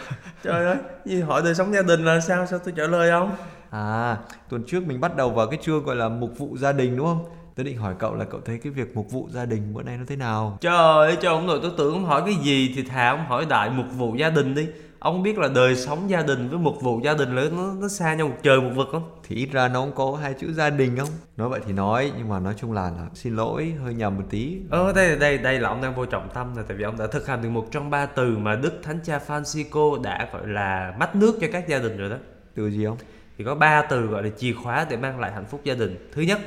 [0.44, 2.46] Trời ơi, gì hỏi đời sống gia đình là sao?
[2.46, 3.36] Sao tôi trả lời không?
[3.70, 4.18] À,
[4.50, 7.06] tuần trước mình bắt đầu vào cái chương gọi là mục vụ gia đình đúng
[7.06, 7.26] không?
[7.56, 9.98] Tớ định hỏi cậu là cậu thấy cái việc mục vụ gia đình bữa nay
[9.98, 10.58] nó thế nào?
[10.62, 13.46] Trời ơi, cho ông nội tôi tưởng ông hỏi cái gì thì thà ông hỏi
[13.50, 14.68] đại mục vụ gia đình đi.
[15.00, 17.88] Ông biết là đời sống gia đình với mục vụ gia đình là nó, nó
[17.88, 19.10] xa nhau một trời một vực không?
[19.28, 21.10] Thì ít ra nó cũng có hai chữ gia đình không?
[21.38, 24.24] Nói vậy thì nói, nhưng mà nói chung là, là xin lỗi, hơi nhầm một
[24.30, 24.58] tí.
[24.70, 27.08] Ờ đây đây đây là ông đang vô trọng tâm rồi tại vì ông đã
[27.08, 30.96] thực hành được một trong ba từ mà Đức Thánh Cha Francisco đã gọi là
[31.00, 32.18] mắt nước cho các gia đình rồi đó.
[32.56, 32.98] Từ gì không?
[33.38, 36.10] Thì có ba từ gọi là chìa khóa để mang lại hạnh phúc gia đình.
[36.14, 36.40] Thứ nhất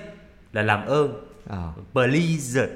[0.52, 2.68] là làm ơn, À, please.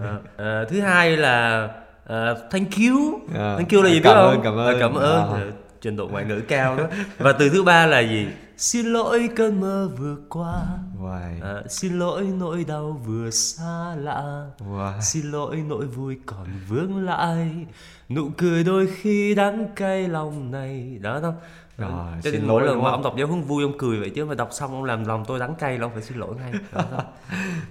[0.00, 1.68] Ờ, ờ, thứ hai là
[2.04, 3.20] ờ, thank you.
[3.34, 4.44] À, thank you là gì cảm biết ơn, không?
[4.44, 4.80] cảm ơn.
[4.80, 5.32] cảm ơn.
[5.32, 5.44] À.
[5.80, 6.84] Trình độ ngoại ngữ cao đó.
[7.18, 8.26] Và từ thứ ba là gì?
[8.56, 10.62] Xin lỗi cơn mơ vừa qua.
[11.02, 14.46] Uầy, Ờ, xin lỗi nỗi đau vừa xa lạ.
[14.70, 15.00] uầy.
[15.02, 17.66] Xin lỗi nỗi vui còn vương lại
[18.08, 21.34] Nụ cười đôi khi đắng cay lòng này Đó không?
[21.78, 21.90] Rồi,
[22.22, 24.34] Cho xin lỗi lần mà ông đọc giáo huấn vui ông cười vậy chứ mà
[24.34, 26.52] đọc xong ông làm lòng tôi đắng cay là ông phải xin lỗi ngay?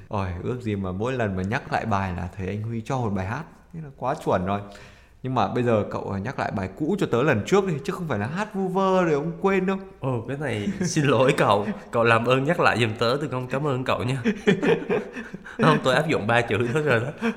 [0.08, 2.98] Ôi, ước gì mà mỗi lần mà nhắc lại bài là thầy anh Huy cho
[2.98, 3.44] một bài hát.
[3.74, 4.62] Thế là quá chuẩn rồi.
[5.24, 7.94] Nhưng mà bây giờ cậu nhắc lại bài cũ cho tớ lần trước đi Chứ
[7.94, 9.78] không phải là hát vu vơ rồi ông quên đâu.
[10.00, 11.68] Ồ cái này xin lỗi cậu.
[11.92, 14.24] Cậu làm ơn nhắc lại giùm tớ tôi không cảm ơn cậu nha.
[15.58, 17.30] Không tôi áp dụng ba chữ đó rồi đó.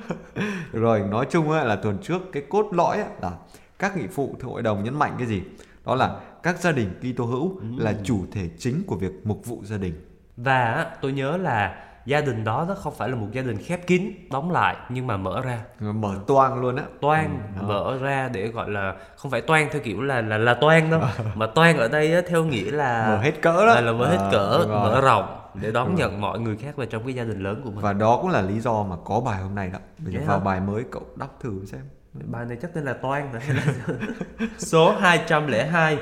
[0.73, 3.31] Rồi nói chung là tuần trước cái cốt lõi là
[3.79, 5.41] các nghị phụ thượng hội đồng nhấn mạnh cái gì?
[5.85, 9.59] Đó là các gia đình Kitô hữu là chủ thể chính của việc mục vụ
[9.63, 9.93] gia đình.
[10.37, 13.87] Và tôi nhớ là gia đình đó nó không phải là một gia đình khép
[13.87, 16.83] kín Đóng lại nhưng mà mở ra Mở toang luôn á.
[17.01, 20.53] toan Ừ, mở ra để gọi là không phải toan theo kiểu là là là
[20.53, 21.01] toan đâu
[21.35, 23.75] mà toan ở đây á, theo nghĩa là Mở hết cỡ đó.
[23.75, 26.85] là, là mở hết À, cỡ mở rộng để đón nhận mọi người khác vào
[26.85, 29.19] trong cái gia đình lớn của mình Và đó cũng là lý do mà có
[29.19, 29.79] bài hôm nay đó.
[29.99, 31.81] Bây giờ Vậy vào bài mới cậu đọc thử xem.
[32.23, 33.41] Bài này chắc tên là toan rồi
[34.57, 35.97] số 202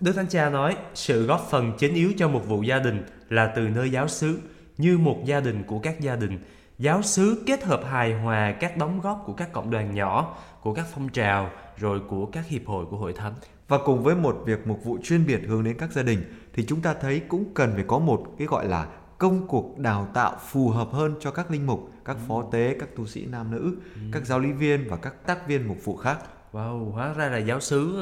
[0.00, 3.46] Đức Thánh Cha nói sự góp phần chính yếu cho một vụ gia đình là
[3.46, 4.40] từ nơi giáo xứ
[4.78, 6.38] như một gia đình của các gia đình.
[6.78, 10.74] Giáo xứ kết hợp hài hòa các đóng góp của các cộng đoàn nhỏ của
[10.74, 13.34] các phong trào rồi của các hiệp hội của hội thánh.
[13.68, 16.22] Và cùng với một việc mục vụ chuyên biệt hướng đến các gia đình
[16.52, 18.86] thì chúng ta thấy cũng cần phải có một cái gọi là
[19.18, 22.88] công cuộc đào tạo phù hợp hơn cho các linh mục, các phó tế, các
[22.96, 23.76] tu sĩ nam nữ,
[24.12, 26.18] các giáo lý viên và các tác viên mục vụ khác.
[26.52, 27.96] Wow, hóa ra là giáo sứ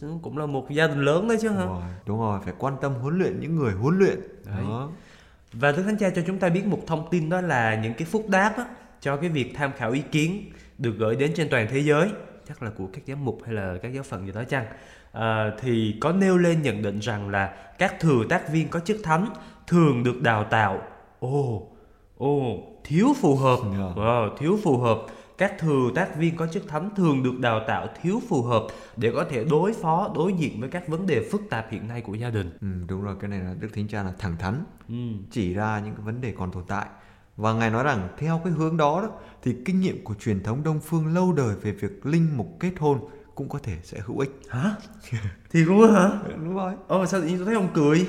[0.00, 1.64] ừ, cũng là một gia đình lớn đấy chứ hả?
[1.64, 4.20] Rồi, đúng rồi, phải quan tâm huấn luyện những người huấn luyện.
[4.44, 4.64] Đấy.
[4.68, 4.90] Đó.
[5.52, 8.06] Và Đức Thánh Cha cho chúng ta biết một thông tin đó là những cái
[8.10, 8.66] phúc đáp á,
[9.00, 12.08] cho cái việc tham khảo ý kiến được gửi đến trên toàn thế giới,
[12.48, 14.66] chắc là của các giám mục hay là các giáo phận gì đó chăng?
[15.12, 18.96] À, thì có nêu lên nhận định rằng là các thừa tác viên có chức
[19.02, 19.28] thánh
[19.66, 20.82] thường được đào tạo.
[21.20, 21.66] Ồ,
[22.18, 23.96] ồ, thiếu phù hợp, Yeah.
[23.96, 24.98] Wow, thiếu phù hợp.
[25.38, 28.62] Các thừa tác viên có chức thánh thường được đào tạo thiếu phù hợp
[28.96, 32.00] để có thể đối phó, đối diện với các vấn đề phức tạp hiện nay
[32.00, 32.50] của gia đình.
[32.60, 34.94] Ừ, đúng rồi, cái này là Đức Thánh Cha là thẳng thắn, Ừ.
[35.30, 36.86] chỉ ra những cái vấn đề còn tồn tại.
[37.36, 39.08] Và Ngài nói rằng theo cái hướng đó, đó
[39.42, 42.72] thì kinh nghiệm của truyền thống Đông Phương lâu đời về việc linh mục kết
[42.78, 42.98] hôn
[43.34, 44.30] cũng có thể sẽ hữu ích.
[44.48, 44.70] Hả?
[45.50, 46.10] Thì luôn hả?
[46.28, 46.72] Đúng rồi.
[46.88, 48.06] Ồ sao tự nhiên tôi thấy ông cười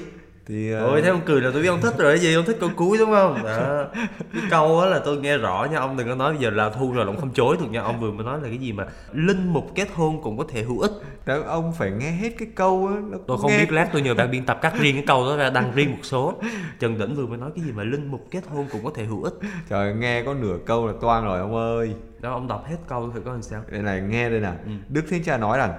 [0.47, 2.45] Thì ờ, Ôi thấy ông cười là tôi biết ông thích rồi cái gì Ông
[2.45, 3.86] thích câu cuối đúng không Đó.
[4.34, 6.69] Cái câu á là tôi nghe rõ nha Ông đừng có nói bây giờ là
[6.69, 8.86] thu rồi ông không chối được nha Ông vừa mới nói là cái gì mà
[9.13, 10.91] Linh mục kết hôn cũng có thể hữu ích
[11.25, 14.13] đó, ông phải nghe hết cái câu á, Tôi không nghe biết lát tôi nhờ
[14.13, 16.34] ban biên tập cắt riêng cái câu đó ra đăng riêng một số
[16.79, 19.03] Trần Đỉnh vừa mới nói cái gì mà linh mục kết hôn cũng có thể
[19.03, 19.34] hữu ích
[19.69, 21.95] Trời nghe có nửa câu là toang rồi ông ơi.
[22.19, 24.55] Đó ông đọc hết câu thử coi làm sao Đây này nghe đây nào.
[24.65, 24.71] Ừ.
[24.89, 25.73] Đức Thánh Cha nói rằng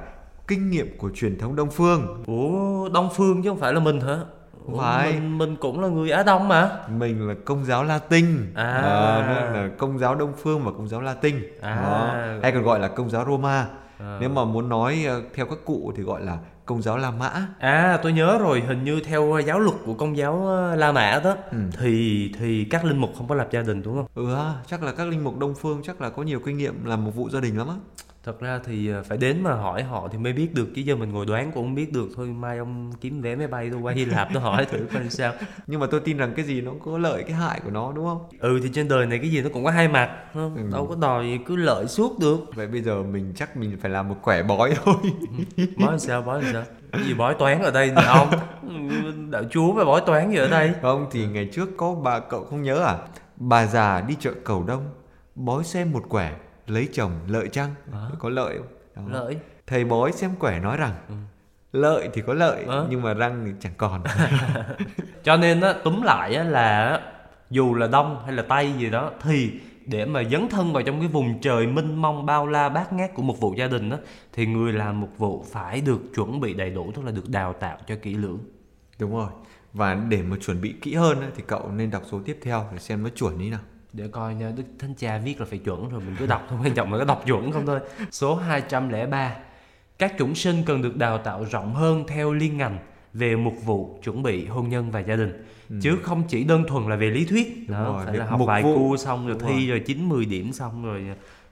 [0.48, 4.00] kinh nghiệm của truyền thống Đông Phương Ủa Đông Phương chứ không phải là mình
[4.00, 4.18] hả
[4.72, 5.12] Ủa, Phải.
[5.12, 8.80] mình, mình cũng là người Á Đông mà mình là công giáo Latin À.
[8.82, 11.76] Ờ, nó là công giáo Đông phương và công giáo Latin À.
[11.82, 12.14] Đó.
[12.42, 13.66] hay còn gọi là công giáo Roma
[13.98, 14.18] À.
[14.20, 17.30] nếu mà muốn nói ờ, theo các cụ thì gọi là công giáo La Mã
[17.58, 21.20] À tôi nhớ rồi hình như theo giáo luật của công giáo ờ, La Mã
[21.24, 21.58] đó Ừ.
[21.80, 24.06] thì thì các linh mục không có lập gia đình đúng không?
[24.14, 27.04] ừ chắc là các linh mục Đông phương chắc là có nhiều kinh nghiệm làm
[27.04, 27.74] một vụ gia đình lắm á
[28.26, 30.96] Thật ra thì ờ, phải đến mà hỏi họ thì mới biết được chứ giờ
[30.96, 33.80] mình ngồi đoán cũng không biết được thôi mai ông kiếm vé máy bay tôi
[33.80, 35.32] qua Hy Lạp tôi hỏi thử coi sao.
[35.66, 38.04] nhưng mà tôi tin rằng cái gì nó có lợi cái hại của nó đúng
[38.04, 40.56] không Ừ thì trên đời này cái gì nó cũng có hai mặt không?
[40.56, 40.62] Ừ.
[40.72, 42.36] Đâu có đòi cứ lợi suốt được.
[42.54, 44.94] vậy bây giờ mình chắc mình phải làm một quẻ bói thôi
[45.76, 46.64] Bói làm sao bói làm sao?
[46.92, 48.28] Cái gì bói toán ở đây ông?
[49.30, 50.70] Đạo chúa mà bói toán gì ở đây?
[50.82, 52.96] không thì ngày trước có bà cậu không nhớ à
[53.36, 54.84] bà già đi chợ cầu đông
[55.34, 56.32] bói xem một quẻ
[56.66, 58.00] lấy chồng lợi chăng À.
[58.18, 58.58] có lợi
[58.94, 59.18] không Đó.
[59.20, 61.14] lợi thầy bói xem quẻ nói rằng Ừ.
[61.72, 62.86] lợi thì có lợi Ờ.
[62.90, 64.02] nhưng mà răng thì chẳng còn
[65.24, 67.00] cho nên á túm lại á là
[67.50, 69.50] dù là đông hay là tây gì đó thì
[69.86, 73.14] để mà dấn thân vào trong cái vùng trời mênh mông bao la bát ngát
[73.14, 73.96] của một vụ gia đình đó
[74.32, 77.52] thì người làm một vụ phải được chuẩn bị đầy đủ tức là được đào
[77.52, 78.38] tạo cho kỹ lưỡng
[78.98, 79.28] đúng rồi
[79.72, 82.78] và để mà chuẩn bị kỹ hơn thì cậu nên đọc số tiếp theo để
[82.78, 83.60] xem nó chuẩn như nào
[83.92, 86.58] để coi nha đức thánh cha viết là phải chuẩn rồi mình cứ đọc thôi
[86.64, 89.36] quan trọng là có đọc chuẩn không thôi số 203
[89.98, 92.78] các chủng sinh cần được đào tạo rộng hơn theo liên ngành
[93.12, 95.44] về mục vụ chuẩn bị hôn nhân và gia đình
[95.82, 97.62] chứ không chỉ đơn thuần là về lý thuyết Ừ.
[97.68, 98.74] Đúng đó rồi, phải là học vài vụ.
[98.76, 99.80] cu xong rồi Đúng thi rồi.
[99.86, 101.04] chín 10 điểm xong rồi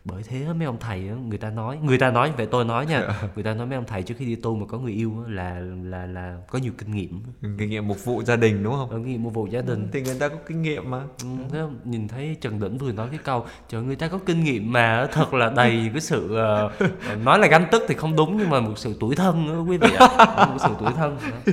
[0.05, 3.09] bởi thế mấy ông thầy người ta nói người ta nói vậy tôi nói nha.
[3.35, 5.61] Người ta nói mấy ông thầy trước khi đi tu mà có người yêu là
[5.85, 7.23] là là có nhiều kinh nghiệm.
[7.59, 8.89] Kinh nghiệm mục vụ gia đình đúng không?
[8.91, 9.89] Kinh nghiệm mục vụ gia đình.
[9.93, 11.03] Thì người ta có kinh nghiệm mà.
[11.53, 14.73] Ừ, nhìn thấy Trần Đỉnh vừa nói cái câu trời người ta có kinh nghiệm
[14.73, 16.71] mà thật là đầy cái sự ờ,
[17.25, 19.77] nói là ganh tức thì không đúng nhưng mà một sự tuổi thân đó, quý
[19.77, 20.09] vị ạ.
[20.49, 21.53] Một sự tuổi thân đó.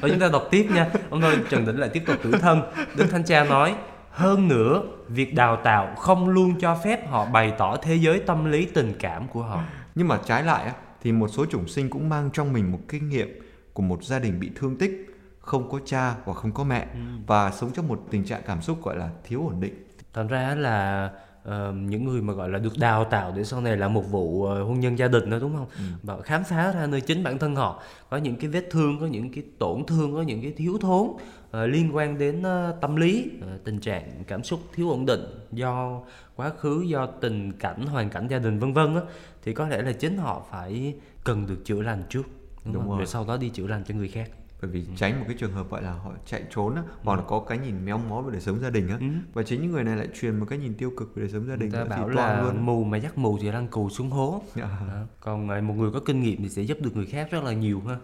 [0.00, 0.90] Thôi chúng ta đọc tiếp nha.
[1.10, 2.62] Ông thôi Trần Đỉnh lại tiếp tục tuổi thân.
[2.96, 3.74] Đức Thánh Cha nói
[4.18, 8.44] hơn nữa việc đào tạo không luôn cho phép họ bày tỏ thế giới tâm
[8.44, 9.62] lý tình cảm của họ.
[9.94, 13.08] Nhưng mà trái lại thì một số chủng sinh cũng mang trong mình một kinh
[13.08, 13.40] nghiệm
[13.72, 15.06] của một gia đình bị thương tích
[15.40, 16.86] không có cha hoặc không có mẹ
[17.26, 19.74] và sống trong một tình trạng cảm xúc gọi là thiếu ổn định.
[20.12, 21.10] Thành ra là
[21.72, 24.62] những người mà gọi là được đào tạo để sau này làm một vụ ờ,
[24.62, 25.66] hôn nhân gia đình đó đúng không
[26.02, 29.06] và khám phá ra nơi chính bản thân họ có những cái vết thương có
[29.06, 31.08] những cái tổn thương có những cái thiếu thốn
[31.50, 35.20] ờ, liên quan đến ờ, tâm lý ờ, tình trạng cảm xúc thiếu ổn định
[35.52, 36.00] do
[36.36, 39.00] quá khứ do tình cảnh hoàn cảnh gia đình vân vân á
[39.44, 42.22] thì có lẽ là chính họ phải cần được chữa lành trước
[42.64, 42.90] đúng, Đúng không?
[42.90, 42.98] rồi.
[42.98, 44.30] rồi sau đó đi chữa lành cho người khác
[44.62, 47.22] bởi vì tránh một cái trường hợp gọi là họ chạy trốn á, hoặc là
[47.28, 49.06] có cái nhìn méo mó về đời sống gia đình á Ừ.
[49.34, 51.46] và chính những người này lại truyền một cái nhìn tiêu cực về đời sống
[51.46, 54.10] gia đình người ta bảo là luôn mù mà dắt mù thì lăn cù xuống
[54.10, 54.78] hố À.
[54.88, 55.00] Đó.
[55.20, 57.52] còn à, một người có kinh nghiệm thì sẽ giúp được người khác rất là
[57.52, 57.96] nhiều ha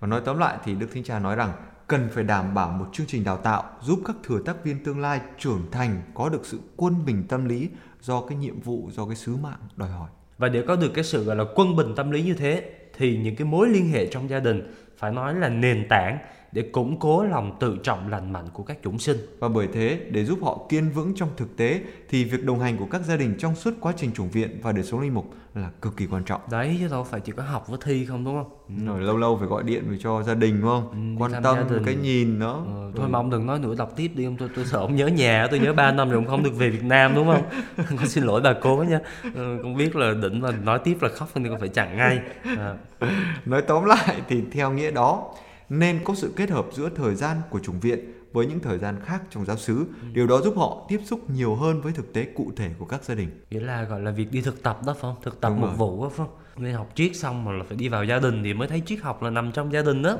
[0.00, 1.52] Và nói tóm lại thì Đức Thánh Cha nói rằng
[1.86, 5.00] cần phải đảm bảo một chương trình đào tạo giúp các thừa tác viên tương
[5.00, 7.68] lai trưởng thành có được sự quân bình tâm lý
[8.00, 10.10] do cái nhiệm vụ, do cái sứ mạng đòi hỏi.
[10.38, 13.16] và để có được cái sự gọi là quân bình tâm lý như thế thì
[13.18, 16.18] những cái mối liên hệ trong gia đình phải nói là nền tảng
[16.52, 19.16] để củng cố lòng tự trọng lành mạnh của các chủng sinh.
[19.38, 22.76] Và bởi thế, để giúp họ kiên vững trong thực tế thì việc đồng hành
[22.76, 25.34] của các gia đình trong suốt quá trình chủng viện và đời sống linh mục
[25.54, 26.40] là cực kỳ quan trọng.
[26.50, 28.86] đấy chứ đâu phải chỉ có học với thi không đúng không?
[28.86, 31.16] Rồi lâu lâu phải gọi điện về cho gia đình đúng không?
[31.18, 32.52] Ừ, quan tâm cái nhìn nó.
[32.52, 34.96] Ờ, thôi mà ông đừng nói nữa đọc tiếp đi ông tôi tôi sợ ông
[34.96, 37.42] nhớ nhà tôi nhớ 3 năm rồi ông không được về Việt Nam đúng không?
[37.76, 39.00] Con xin lỗi bà cố nha.
[39.34, 42.20] Ờ, con biết là định mà nói tiếp là khóc nên con phải chặn ngay.
[42.44, 42.74] À,
[43.46, 45.34] Nói tóm lại thì theo nghĩa đó
[45.72, 47.98] nên có sự kết hợp giữa thời gian của chủng viện
[48.32, 49.86] với những thời gian khác trong giáo xứ.
[50.12, 53.04] Điều đó giúp họ tiếp xúc nhiều hơn với thực tế cụ thể của các
[53.04, 53.28] gia đình.
[53.50, 55.66] nghĩa là gọi là việc đi thực tập đó phải không thực tập Đúng một
[55.66, 55.76] rồi.
[55.76, 58.42] vụ đó phải không nên học triết xong mà là phải đi vào gia đình
[58.44, 60.16] thì mới thấy triết học là nằm trong gia đình đó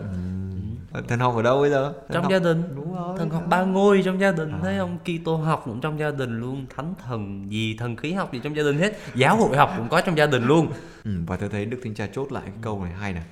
[0.93, 1.93] Ờ, Thần học ở đâu bây giờ?
[1.93, 3.19] Thần trong học- gia đình Đúng rồi.
[3.19, 6.41] thần học ba ngôi trong gia đình thấy không Kitô học cũng trong gia đình
[6.41, 9.71] luôn thánh thần gì thần khí học gì trong gia đình hết giáo hội học
[9.77, 10.69] cũng có trong gia đình luôn
[11.05, 13.23] Ừ, và tôi thấy Đức Thánh Cha chốt lại cái câu này hay này.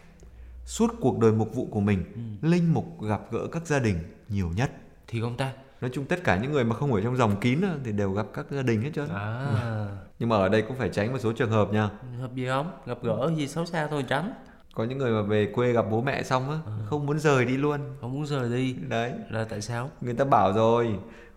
[0.71, 2.05] Suốt cuộc đời mục vụ của mình,
[2.43, 3.97] linh mục gặp gỡ các gia đình
[4.29, 4.71] nhiều nhất.
[5.07, 7.61] thì không ta Nói chung tất cả những người mà không ở trong dòng kín
[7.85, 9.09] thì đều gặp các gia đình hết trơn.
[9.09, 11.91] à Nhưng mà ở đây cũng phải tránh một số trường hợp nha.
[12.21, 14.33] hợp gì không gặp gỡ gì xấu xa thôi tránh
[14.75, 16.57] Có những người mà về quê gặp bố mẹ xong á,
[16.91, 17.81] không muốn rời đi luôn.
[18.01, 20.89] không muốn rời đi Đấy, là tại sao người ta bảo rồi,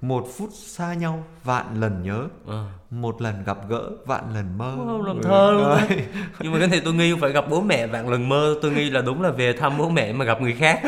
[0.02, 2.66] một phút xa nhau vạn lần nhớ, Ờ.
[2.90, 4.76] một lần gặp gỡ vạn lần mơ.
[4.78, 6.06] Wow, làm Ừ, thơ luôn đấy.
[6.40, 8.72] nhưng mà cái này tôi nghi không phải gặp bố mẹ vạn lần mơ tôi
[8.72, 10.82] nghi là đúng là về thăm bố mẹ mà gặp người khác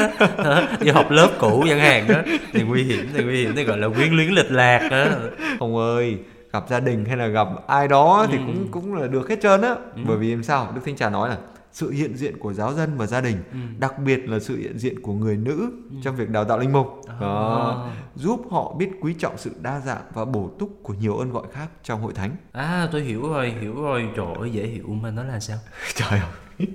[0.80, 2.22] đi học lớp cũ chẳng hạn đó
[2.54, 5.16] thì nguy hiểm thì nguy hiểm thì gọi là quyến luyến lịch lạc á
[5.60, 6.18] Ông ơi,
[6.54, 8.44] gặp gia đình hay là gặp ai đó thì Ừ.
[8.46, 9.76] cũng cũng là được hết trơn á.
[10.08, 10.72] Bởi vì làm sao?
[10.76, 11.38] Đức Thánh Cha nói là
[11.76, 13.58] sự hiện diện của giáo dân và gia đình, Ừ.
[13.80, 15.72] đặc biệt là sự hiện diện của người nữ
[16.04, 16.88] trong việc đào tạo linh mục.
[17.22, 21.32] Đó, giúp họ biết quý trọng sự đa dạng và bổ túc của nhiều ơn
[21.32, 22.36] gọi khác trong hội thánh.
[22.52, 24.10] à tôi hiểu rồi hiểu rồi.
[24.16, 25.58] Trời ơi dễ hiểu mà nó là sao?
[25.96, 26.30] Trời ơi.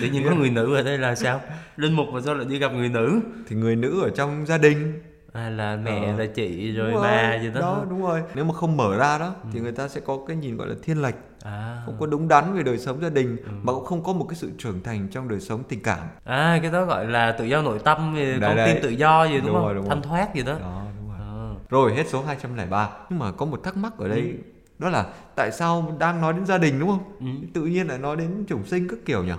[0.00, 1.40] tự nhiên có người nữ ở đây là sao?
[1.76, 3.20] Linh mục mà sao lại đi gặp người nữ?
[3.48, 5.02] Thì người nữ ở trong gia đình.
[5.32, 6.18] À là mẹ Ờ.
[6.18, 8.22] là chị rồi Đúng bà gì đó, đó đúng rồi.
[8.34, 10.74] Nếu mà không mở ra đó thì người ta sẽ có cái nhìn gọi là
[10.82, 11.82] thiên lệch à.
[11.86, 14.36] Không có đúng đắn về đời sống gia đình mà cũng không có một cái
[14.36, 16.06] sự trưởng thành trong đời sống tình cảm.
[16.24, 19.24] À cái đó gọi là tự do nội tâm thì Đấy, con tim tự do
[19.24, 19.64] gì đúng, Đúng không?
[19.64, 20.08] rồi, đúng thanh rồi.
[20.08, 20.58] thoát gì đó.
[20.60, 21.18] Đó đúng rồi.
[21.20, 21.54] Ờ.
[21.68, 24.34] rồi hết số 203 nhưng mà có một thắc mắc ở đây
[24.78, 27.04] đó là tại sao đang nói đến gia đình đúng không?
[27.20, 27.26] Ừ.
[27.54, 29.32] tự nhiên lại nói đến chủng sinh các kiểu nhỉ?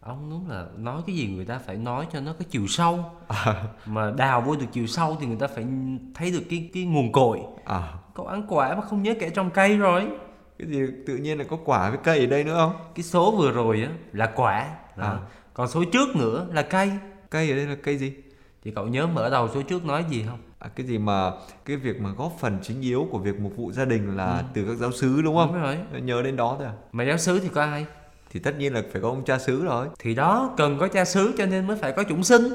[0.00, 3.04] Ông đúng là nói cái gì người ta phải nói cho nó có chiều sâu.
[3.28, 5.66] À, mà đào vô được chiều sâu thì người ta phải
[6.14, 7.38] thấy được cái cái nguồn cội.
[7.64, 7.82] À.
[8.14, 10.08] Cậu ăn quả mà không nhớ kẻ trồng cây rồi
[10.58, 12.72] cái gì tự nhiên là có quả với cây ở đây nữa không?
[12.94, 14.68] Cái số vừa rồi á là quả.
[14.96, 15.18] À.
[15.54, 16.90] còn số trước nữa là cây.
[17.30, 18.12] Cây ở đây là cây gì?
[18.64, 20.38] Thì cậu nhớ mở đầu số trước nói gì không?
[20.58, 21.30] À, cái gì mà
[21.64, 24.64] cái việc mà góp phần chính yếu của việc mục vụ gia đình là từ
[24.64, 25.52] các giáo sứ đúng không?
[25.52, 25.78] Đúng rồi.
[26.02, 26.72] Nhớ đến đó thôi à?
[26.92, 27.86] Mà giáo sứ thì có ai
[28.32, 29.86] thì tất nhiên là phải có ông cha xứ rồi.
[29.98, 32.48] Thì đó cần có cha xứ cho nên mới phải có chủng sinh.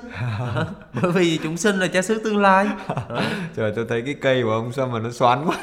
[1.02, 2.68] Bởi vì chủng sinh là cha xứ tương lai.
[3.56, 5.58] Trời tôi thấy cái cây của ông sao mà nó xoắn quá.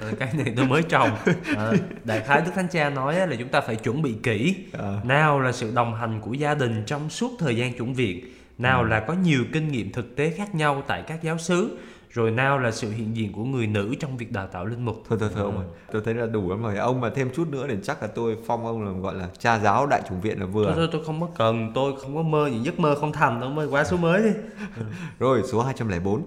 [0.00, 1.10] Ờ, cái này tôi mới trồng.
[1.56, 4.96] Ờ, đại khái đức thánh cha nói là chúng ta phải chuẩn bị kỹ Ờ.
[5.04, 8.24] nào là sự đồng hành của gia đình trong suốt thời gian chuẩn viện
[8.58, 11.78] nào là có nhiều kinh nghiệm thực tế khác nhau tại các giáo xứ
[12.14, 15.02] rồi nào là sự hiện diện của người nữ trong việc đào tạo linh mục.
[15.08, 16.76] Thôi thôi thôi ông ơi tôi thấy là đủ lắm rồi.
[16.76, 19.58] Ông mà thêm chút nữa thì chắc là tôi phong ông là gọi là cha
[19.58, 20.64] giáo đại chủng viện là vừa.
[20.64, 21.72] Thôi, thôi tôi không có cần.
[21.74, 23.50] Tôi không có mơ những giấc mơ không thành đâu.
[23.50, 24.30] Mơ quá số mới đi.
[25.18, 26.22] Rồi số 204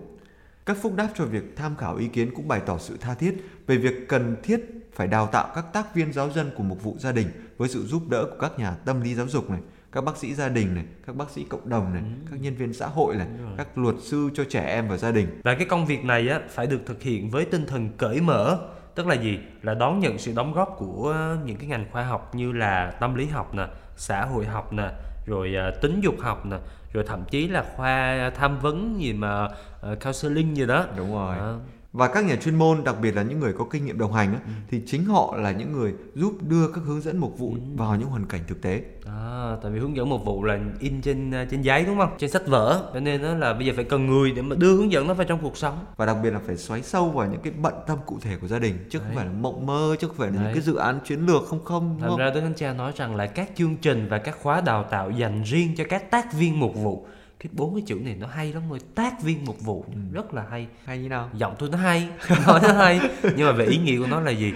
[0.66, 3.36] Các phúc đáp cho việc tham khảo ý kiến cũng bày tỏ sự tha thiết
[3.68, 6.96] về việc cần thiết phải đào tạo các tác viên giáo dân của mục vụ
[7.00, 9.60] gia đình với sự giúp đỡ của các nhà tâm lý giáo dục này,
[9.98, 12.74] các bác sĩ gia đình này, các bác sĩ cộng đồng này, các nhân viên
[12.74, 15.42] xã hội này, các luật sư cho trẻ em và gia đình.
[15.44, 18.60] Và cái công việc này á phải được thực hiện với tinh thần cởi mở,
[18.96, 19.40] tức là gì?
[19.62, 23.16] Là đón nhận sự đóng góp của những cái ngành khoa học như là tâm
[23.16, 24.90] lý học nè, xã hội học nè,
[25.26, 26.58] rồi ờ, tính dục học nè,
[26.94, 30.86] rồi thậm chí là khoa tham vấn gì mà uh, counseling gì đó.
[30.98, 31.36] Đúng rồi.
[31.36, 31.56] Đó.
[31.94, 34.34] Và các nhà chuyên môn, đặc biệt là những người có kinh nghiệm đồng hành
[34.34, 34.40] á,
[34.72, 38.08] thì chính họ là những người giúp đưa các hướng dẫn mục vụ vào những
[38.10, 38.82] hoàn cảnh thực tế.
[39.06, 42.10] À, tại vì hướng dẫn một vụ là in trên ờ, trên giấy đúng không?
[42.18, 44.76] Trên sách vở, cho nên đó là bây giờ phải cần người để mà đưa
[44.76, 45.86] hướng dẫn nó vào trong cuộc sống.
[45.98, 48.48] và đặc biệt là phải xoáy sâu vào những cái bận tâm cụ thể của
[48.48, 49.16] gia đình chứ không Đấy.
[49.16, 50.54] phải là mộng mơ chứ không phải là những Đấy.
[50.54, 52.20] cái dự án chiến lược không không Thành không?
[52.20, 55.12] ra Đức Thánh Cha nói rằng là các chương trình và các khóa đào tạo
[55.12, 57.06] dành riêng cho các tác viên mục vụ.
[57.40, 60.46] Cái bốn cái chữ này nó hay lắm rồi, tác viên mục vụ rất là
[60.50, 60.68] hay.
[60.86, 62.08] hay như nào Giọng tôi nó hay,
[62.48, 63.00] nói nó hay.
[63.24, 64.54] Nhưng mà về ý nghĩa của nó là gì?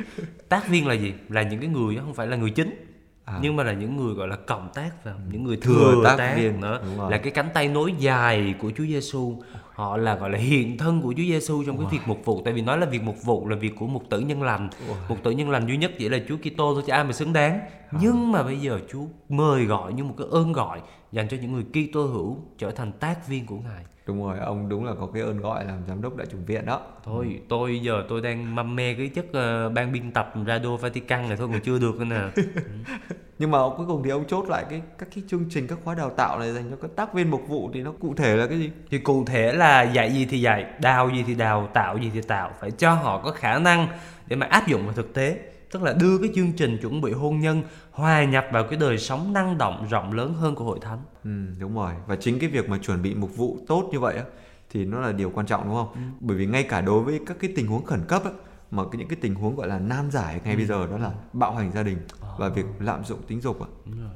[0.50, 1.14] Tác viên là gì?
[1.30, 2.92] Là những cái người không phải là người chính.
[3.26, 3.40] À.
[3.42, 6.18] Nhưng mà là những người gọi là cộng tác vào, những người Thừa thừa, tác
[6.18, 9.42] tác, viên, nữa, là cái cánh tay nối dài của Chúa Giêsu.
[9.74, 12.54] Họ là gọi là hiện thân của Chúa Giêsu trong cái việc mục vụ, tại
[12.54, 14.70] vì nói là việc mục vụ là việc của mục tử nhân lành.
[15.10, 17.34] Mục tử nhân lành duy nhất chỉ là Chúa Kitô thôi chứ ai mà xứng
[17.34, 17.60] đáng.
[18.00, 21.54] Nhưng mà bây giờ Chúa mời gọi như một cái ơn gọi dành cho những
[21.54, 23.86] người Kitô hữu trở thành tác viên của Ngài.
[24.08, 26.66] đúng rồi ông đúng là có cái ơn gọi làm giám đốc đại chủng viện
[26.66, 26.82] đó.
[27.04, 31.28] Thôi, tôi giờ tôi đang mâm me cái chất ờ, ban biên tập Radio Vatican
[31.28, 32.44] này thôi còn chưa được nữa nè.
[33.40, 35.96] nhưng mà cuối cùng thì ông chốt lại cái các cái chương trình các khóa
[35.96, 38.48] đào tạo này dành cho các tác viên mục vụ thì nó cụ thể là
[38.48, 38.72] cái gì?
[38.90, 42.22] Thì cụ thể là dạy gì thì dạy đào gì thì đào tạo gì thì
[42.22, 42.52] tạo.
[42.60, 43.88] Phải cho họ có khả năng
[44.28, 45.40] để mà áp dụng vào thực tế
[45.72, 48.98] tức là đưa cái chương trình chuẩn bị hôn nhân hòa nhập vào cái đời
[48.98, 51.00] sống năng động rộng lớn hơn của hội thánh.
[51.24, 51.94] Ừ, đúng rồi.
[52.08, 54.24] Và chính cái việc mà chuẩn bị mục vụ tốt như vậy á
[54.70, 56.14] thì nó là điều quan trọng đúng không?
[56.20, 58.32] Bởi vì ngay cả đối với các cái tình huống khẩn cấp á
[58.72, 61.12] mà cái những cái tình huống gọi là nan giải ngay bây giờ đó là
[61.34, 61.98] bạo hành gia đình
[62.38, 63.68] và việc lạm dụng tính dục á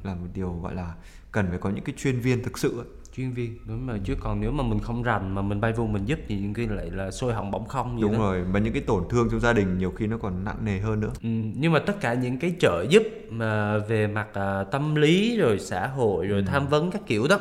[0.03, 0.93] là một điều gọi là
[1.31, 2.85] cần phải có những cái chuyên viên thực sự á.
[3.15, 3.57] Chuyên viên.
[3.65, 6.19] Đúng mà chứ còn nếu mà mình không rành mà mình bay vô mình giúp
[6.27, 8.17] thì những cái lại là sôi hỏng bỏng không vậy đúng đó.
[8.17, 10.79] rồi và những cái tổn thương trong gia đình nhiều khi nó còn nặng nề
[10.79, 11.11] hơn nữa.
[11.21, 15.37] Ừ, nhưng mà tất cả những cái trợ giúp mà về mặt à, tâm lý
[15.37, 17.39] rồi xã hội rồi tham vấn các kiểu đó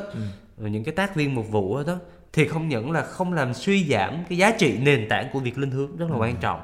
[0.57, 1.97] rồi những cái tác viên mục vụ đó
[2.33, 5.57] thì không những là không làm suy giảm cái giá trị nền tảng của việc
[5.57, 6.59] linh hướng rất là quan trọng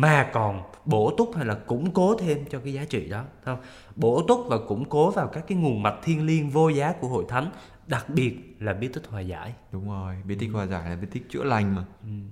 [0.00, 3.58] mà còn bổ túc hay là củng cố thêm cho cái giá trị đó không?
[3.96, 7.08] Bổ túc và củng cố vào các cái nguồn mạch thiên liêng vô giá của
[7.08, 7.50] hội thánh
[7.86, 9.54] đặc biệt là bí tích hòa giải.
[9.72, 11.84] Đúng rồi bí tích hòa giải là bí tích chữa lành mà.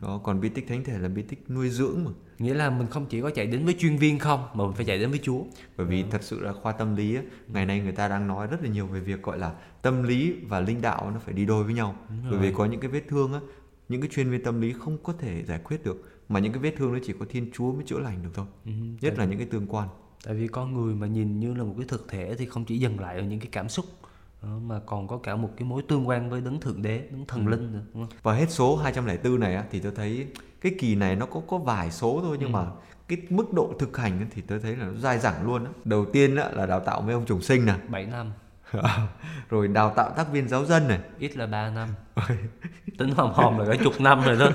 [0.03, 2.11] Đó còn bí tích thánh thể là bí tích nuôi dưỡng mà.
[2.39, 4.85] Nghĩa là mình không chỉ có chạy đến với chuyên viên không mà mình phải
[4.85, 5.43] chạy đến với Chúa.
[5.77, 8.47] Bởi vì thật sự là khoa tâm lý á, ngày nay người ta đang nói
[8.47, 11.45] rất là nhiều về việc gọi là tâm lý và linh đạo nó phải đi
[11.45, 11.97] đôi với nhau.
[12.31, 13.41] Bởi vì có những cái vết thương á
[13.89, 16.63] những cái chuyên viên tâm lý không có thể giải quyết được mà những cái
[16.63, 18.47] vết thương nó chỉ có thiên chúa mới chữa lành được thôi.
[19.01, 19.89] Nhất là những cái tương quan.
[20.25, 22.79] tại vì con người mà nhìn như là một cái thực thể thì không chỉ
[22.79, 23.85] dừng lại ở những cái cảm xúc
[24.41, 27.27] ờ, mà còn có cả một cái mối tương quan với đấng thượng đế đấng
[27.27, 28.19] thần linh nữa đúng không?
[28.23, 30.27] và hết số 204 này á, thì tôi thấy
[30.61, 32.67] cái kỳ này nó có có vài số thôi nhưng mà
[33.09, 35.71] cái mức độ thực hành thì tôi thấy là nó dai dẳng luôn á.
[35.85, 37.75] đầu tiên á, là đào tạo mấy ông trùng sinh nè.
[37.89, 38.33] 7 năm
[39.51, 40.99] rồi đào tạo tác viên giáo dân này.
[41.19, 41.89] Ít là 3 năm.
[42.99, 44.49] Tính hòm hòm là cả chục năm rồi đó.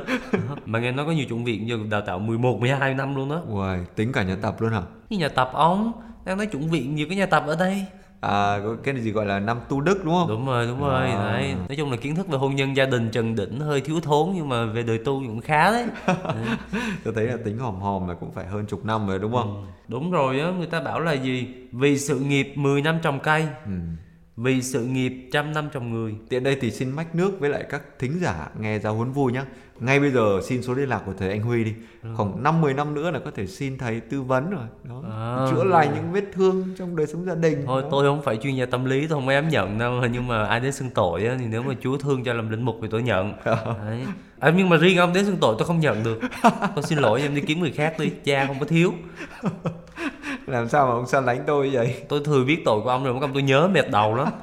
[0.66, 3.42] Mà nghe nói có nhiều chủng viện giờ đào tạo 11, 12 năm luôn đó
[3.48, 4.82] Ui, tính cả nhà tập luôn hả?
[5.10, 5.92] Cái nhà tập ông
[6.26, 7.86] đang nói chủng viện nhiều cái nhà tập ở đây.
[8.22, 10.28] À cái gì gọi là năm tu đức đúng không?
[10.28, 11.32] Đúng rồi đúng rồi À.
[11.32, 11.56] đấy.
[11.68, 14.30] Nói chung là kiến thức về hôn nhân gia đình trần đỉnh hơi thiếu thốn
[14.36, 15.86] nhưng mà về đời tu cũng khá đấy.
[17.04, 19.68] Tôi thấy là tính hòm hòm là cũng phải hơn chục năm rồi đúng không?
[19.88, 20.52] Đúng rồi á.
[20.58, 21.48] Người ta bảo là gì?
[21.72, 23.48] Vì sự nghiệp 10 năm trồng cây.
[23.66, 23.72] Ừ.
[24.42, 26.16] vì sự nghiệp trăm năm trồng người.
[26.30, 29.32] Tiện đây thì xin mách nước với lại các thính giả nghe giáo huấn vui
[29.32, 29.42] nhé.
[29.80, 31.74] Ngay bây giờ xin số liên lạc của thầy Anh Huy đi.
[32.04, 32.10] Ừ.
[32.18, 34.66] Khoảng 5 10 năm nữa là có thể xin thầy tư vấn rồi.
[34.84, 35.04] Đó.
[35.12, 35.48] À.
[35.52, 37.64] Chữa lành những vết thương trong đời sống gia đình.
[37.66, 37.88] Thôi Đó.
[37.92, 40.60] tôi không phải chuyên gia tâm lý tôi không dám nhận đâu nhưng mà ai
[40.60, 43.04] đến xưng tội á, thì nếu mà Chúa thương cho làm linh mục thì tôi
[43.04, 43.34] nhận.
[43.46, 44.06] Đấy.
[44.40, 46.20] À, nhưng mà riêng ông đến xưng tội tôi không nhận được.
[46.76, 48.94] Tôi xin lỗi em đi kiếm người khác đi, cha không có thiếu.
[50.50, 52.04] Làm sao mà ông săn đánh tôi vậy?
[52.10, 54.28] Tôi thừa biết tội của ông rồi, ông tôi nhớ mệt đầu lắm.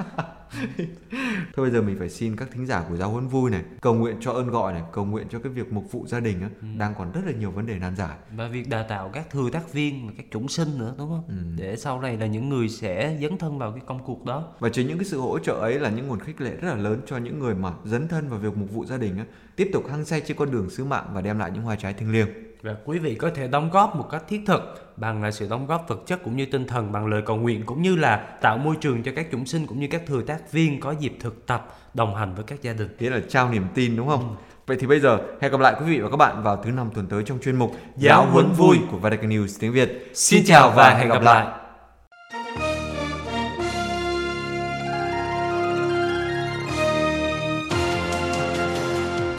[1.56, 3.94] Thôi bây giờ mình phải xin các thính giả của giáo huấn vui này cầu
[3.94, 6.48] nguyện cho ơn gọi này, cầu nguyện cho cái việc mục vụ gia đình á,
[6.60, 6.66] Ừ.
[6.78, 8.16] đang còn rất là nhiều vấn đề nan giải.
[8.36, 11.24] Và việc đào tạo các thừa tác viên và các chủng sinh nữa đúng không?
[11.28, 11.34] Ừ.
[11.56, 14.48] Để sau này là những người sẽ dấn thân vào cái công cuộc đó.
[14.58, 16.74] Và chính những cái sự hỗ trợ ấy là những nguồn khích lệ rất là
[16.76, 19.24] lớn cho những người mà dấn thân vào việc mục vụ gia đình á,
[19.56, 21.92] tiếp tục hăng say trên con đường sứ mạng và đem lại những hoa trái
[21.92, 22.28] thiêng liêng.
[22.62, 25.66] Và quý vị có thể đóng góp một cách thiết thực bằng là sự đóng
[25.66, 28.58] góp vật chất cũng như tinh thần bằng lời cầu nguyện cũng như là tạo
[28.58, 31.46] môi trường cho các chúng sinh cũng như các thừa tác viên có dịp thực
[31.46, 32.88] tập đồng hành với các gia đình.
[32.98, 34.28] Thế là trao niềm tin đúng không?
[34.28, 34.34] Ừ.
[34.66, 36.90] Vậy thì bây giờ hẹn gặp lại quý vị và các bạn vào thứ năm
[36.94, 40.10] tuần tới trong chuyên mục Giáo huấn vui của Vatican News tiếng Việt.
[40.14, 41.65] Xin chào và hẹn gặp lại.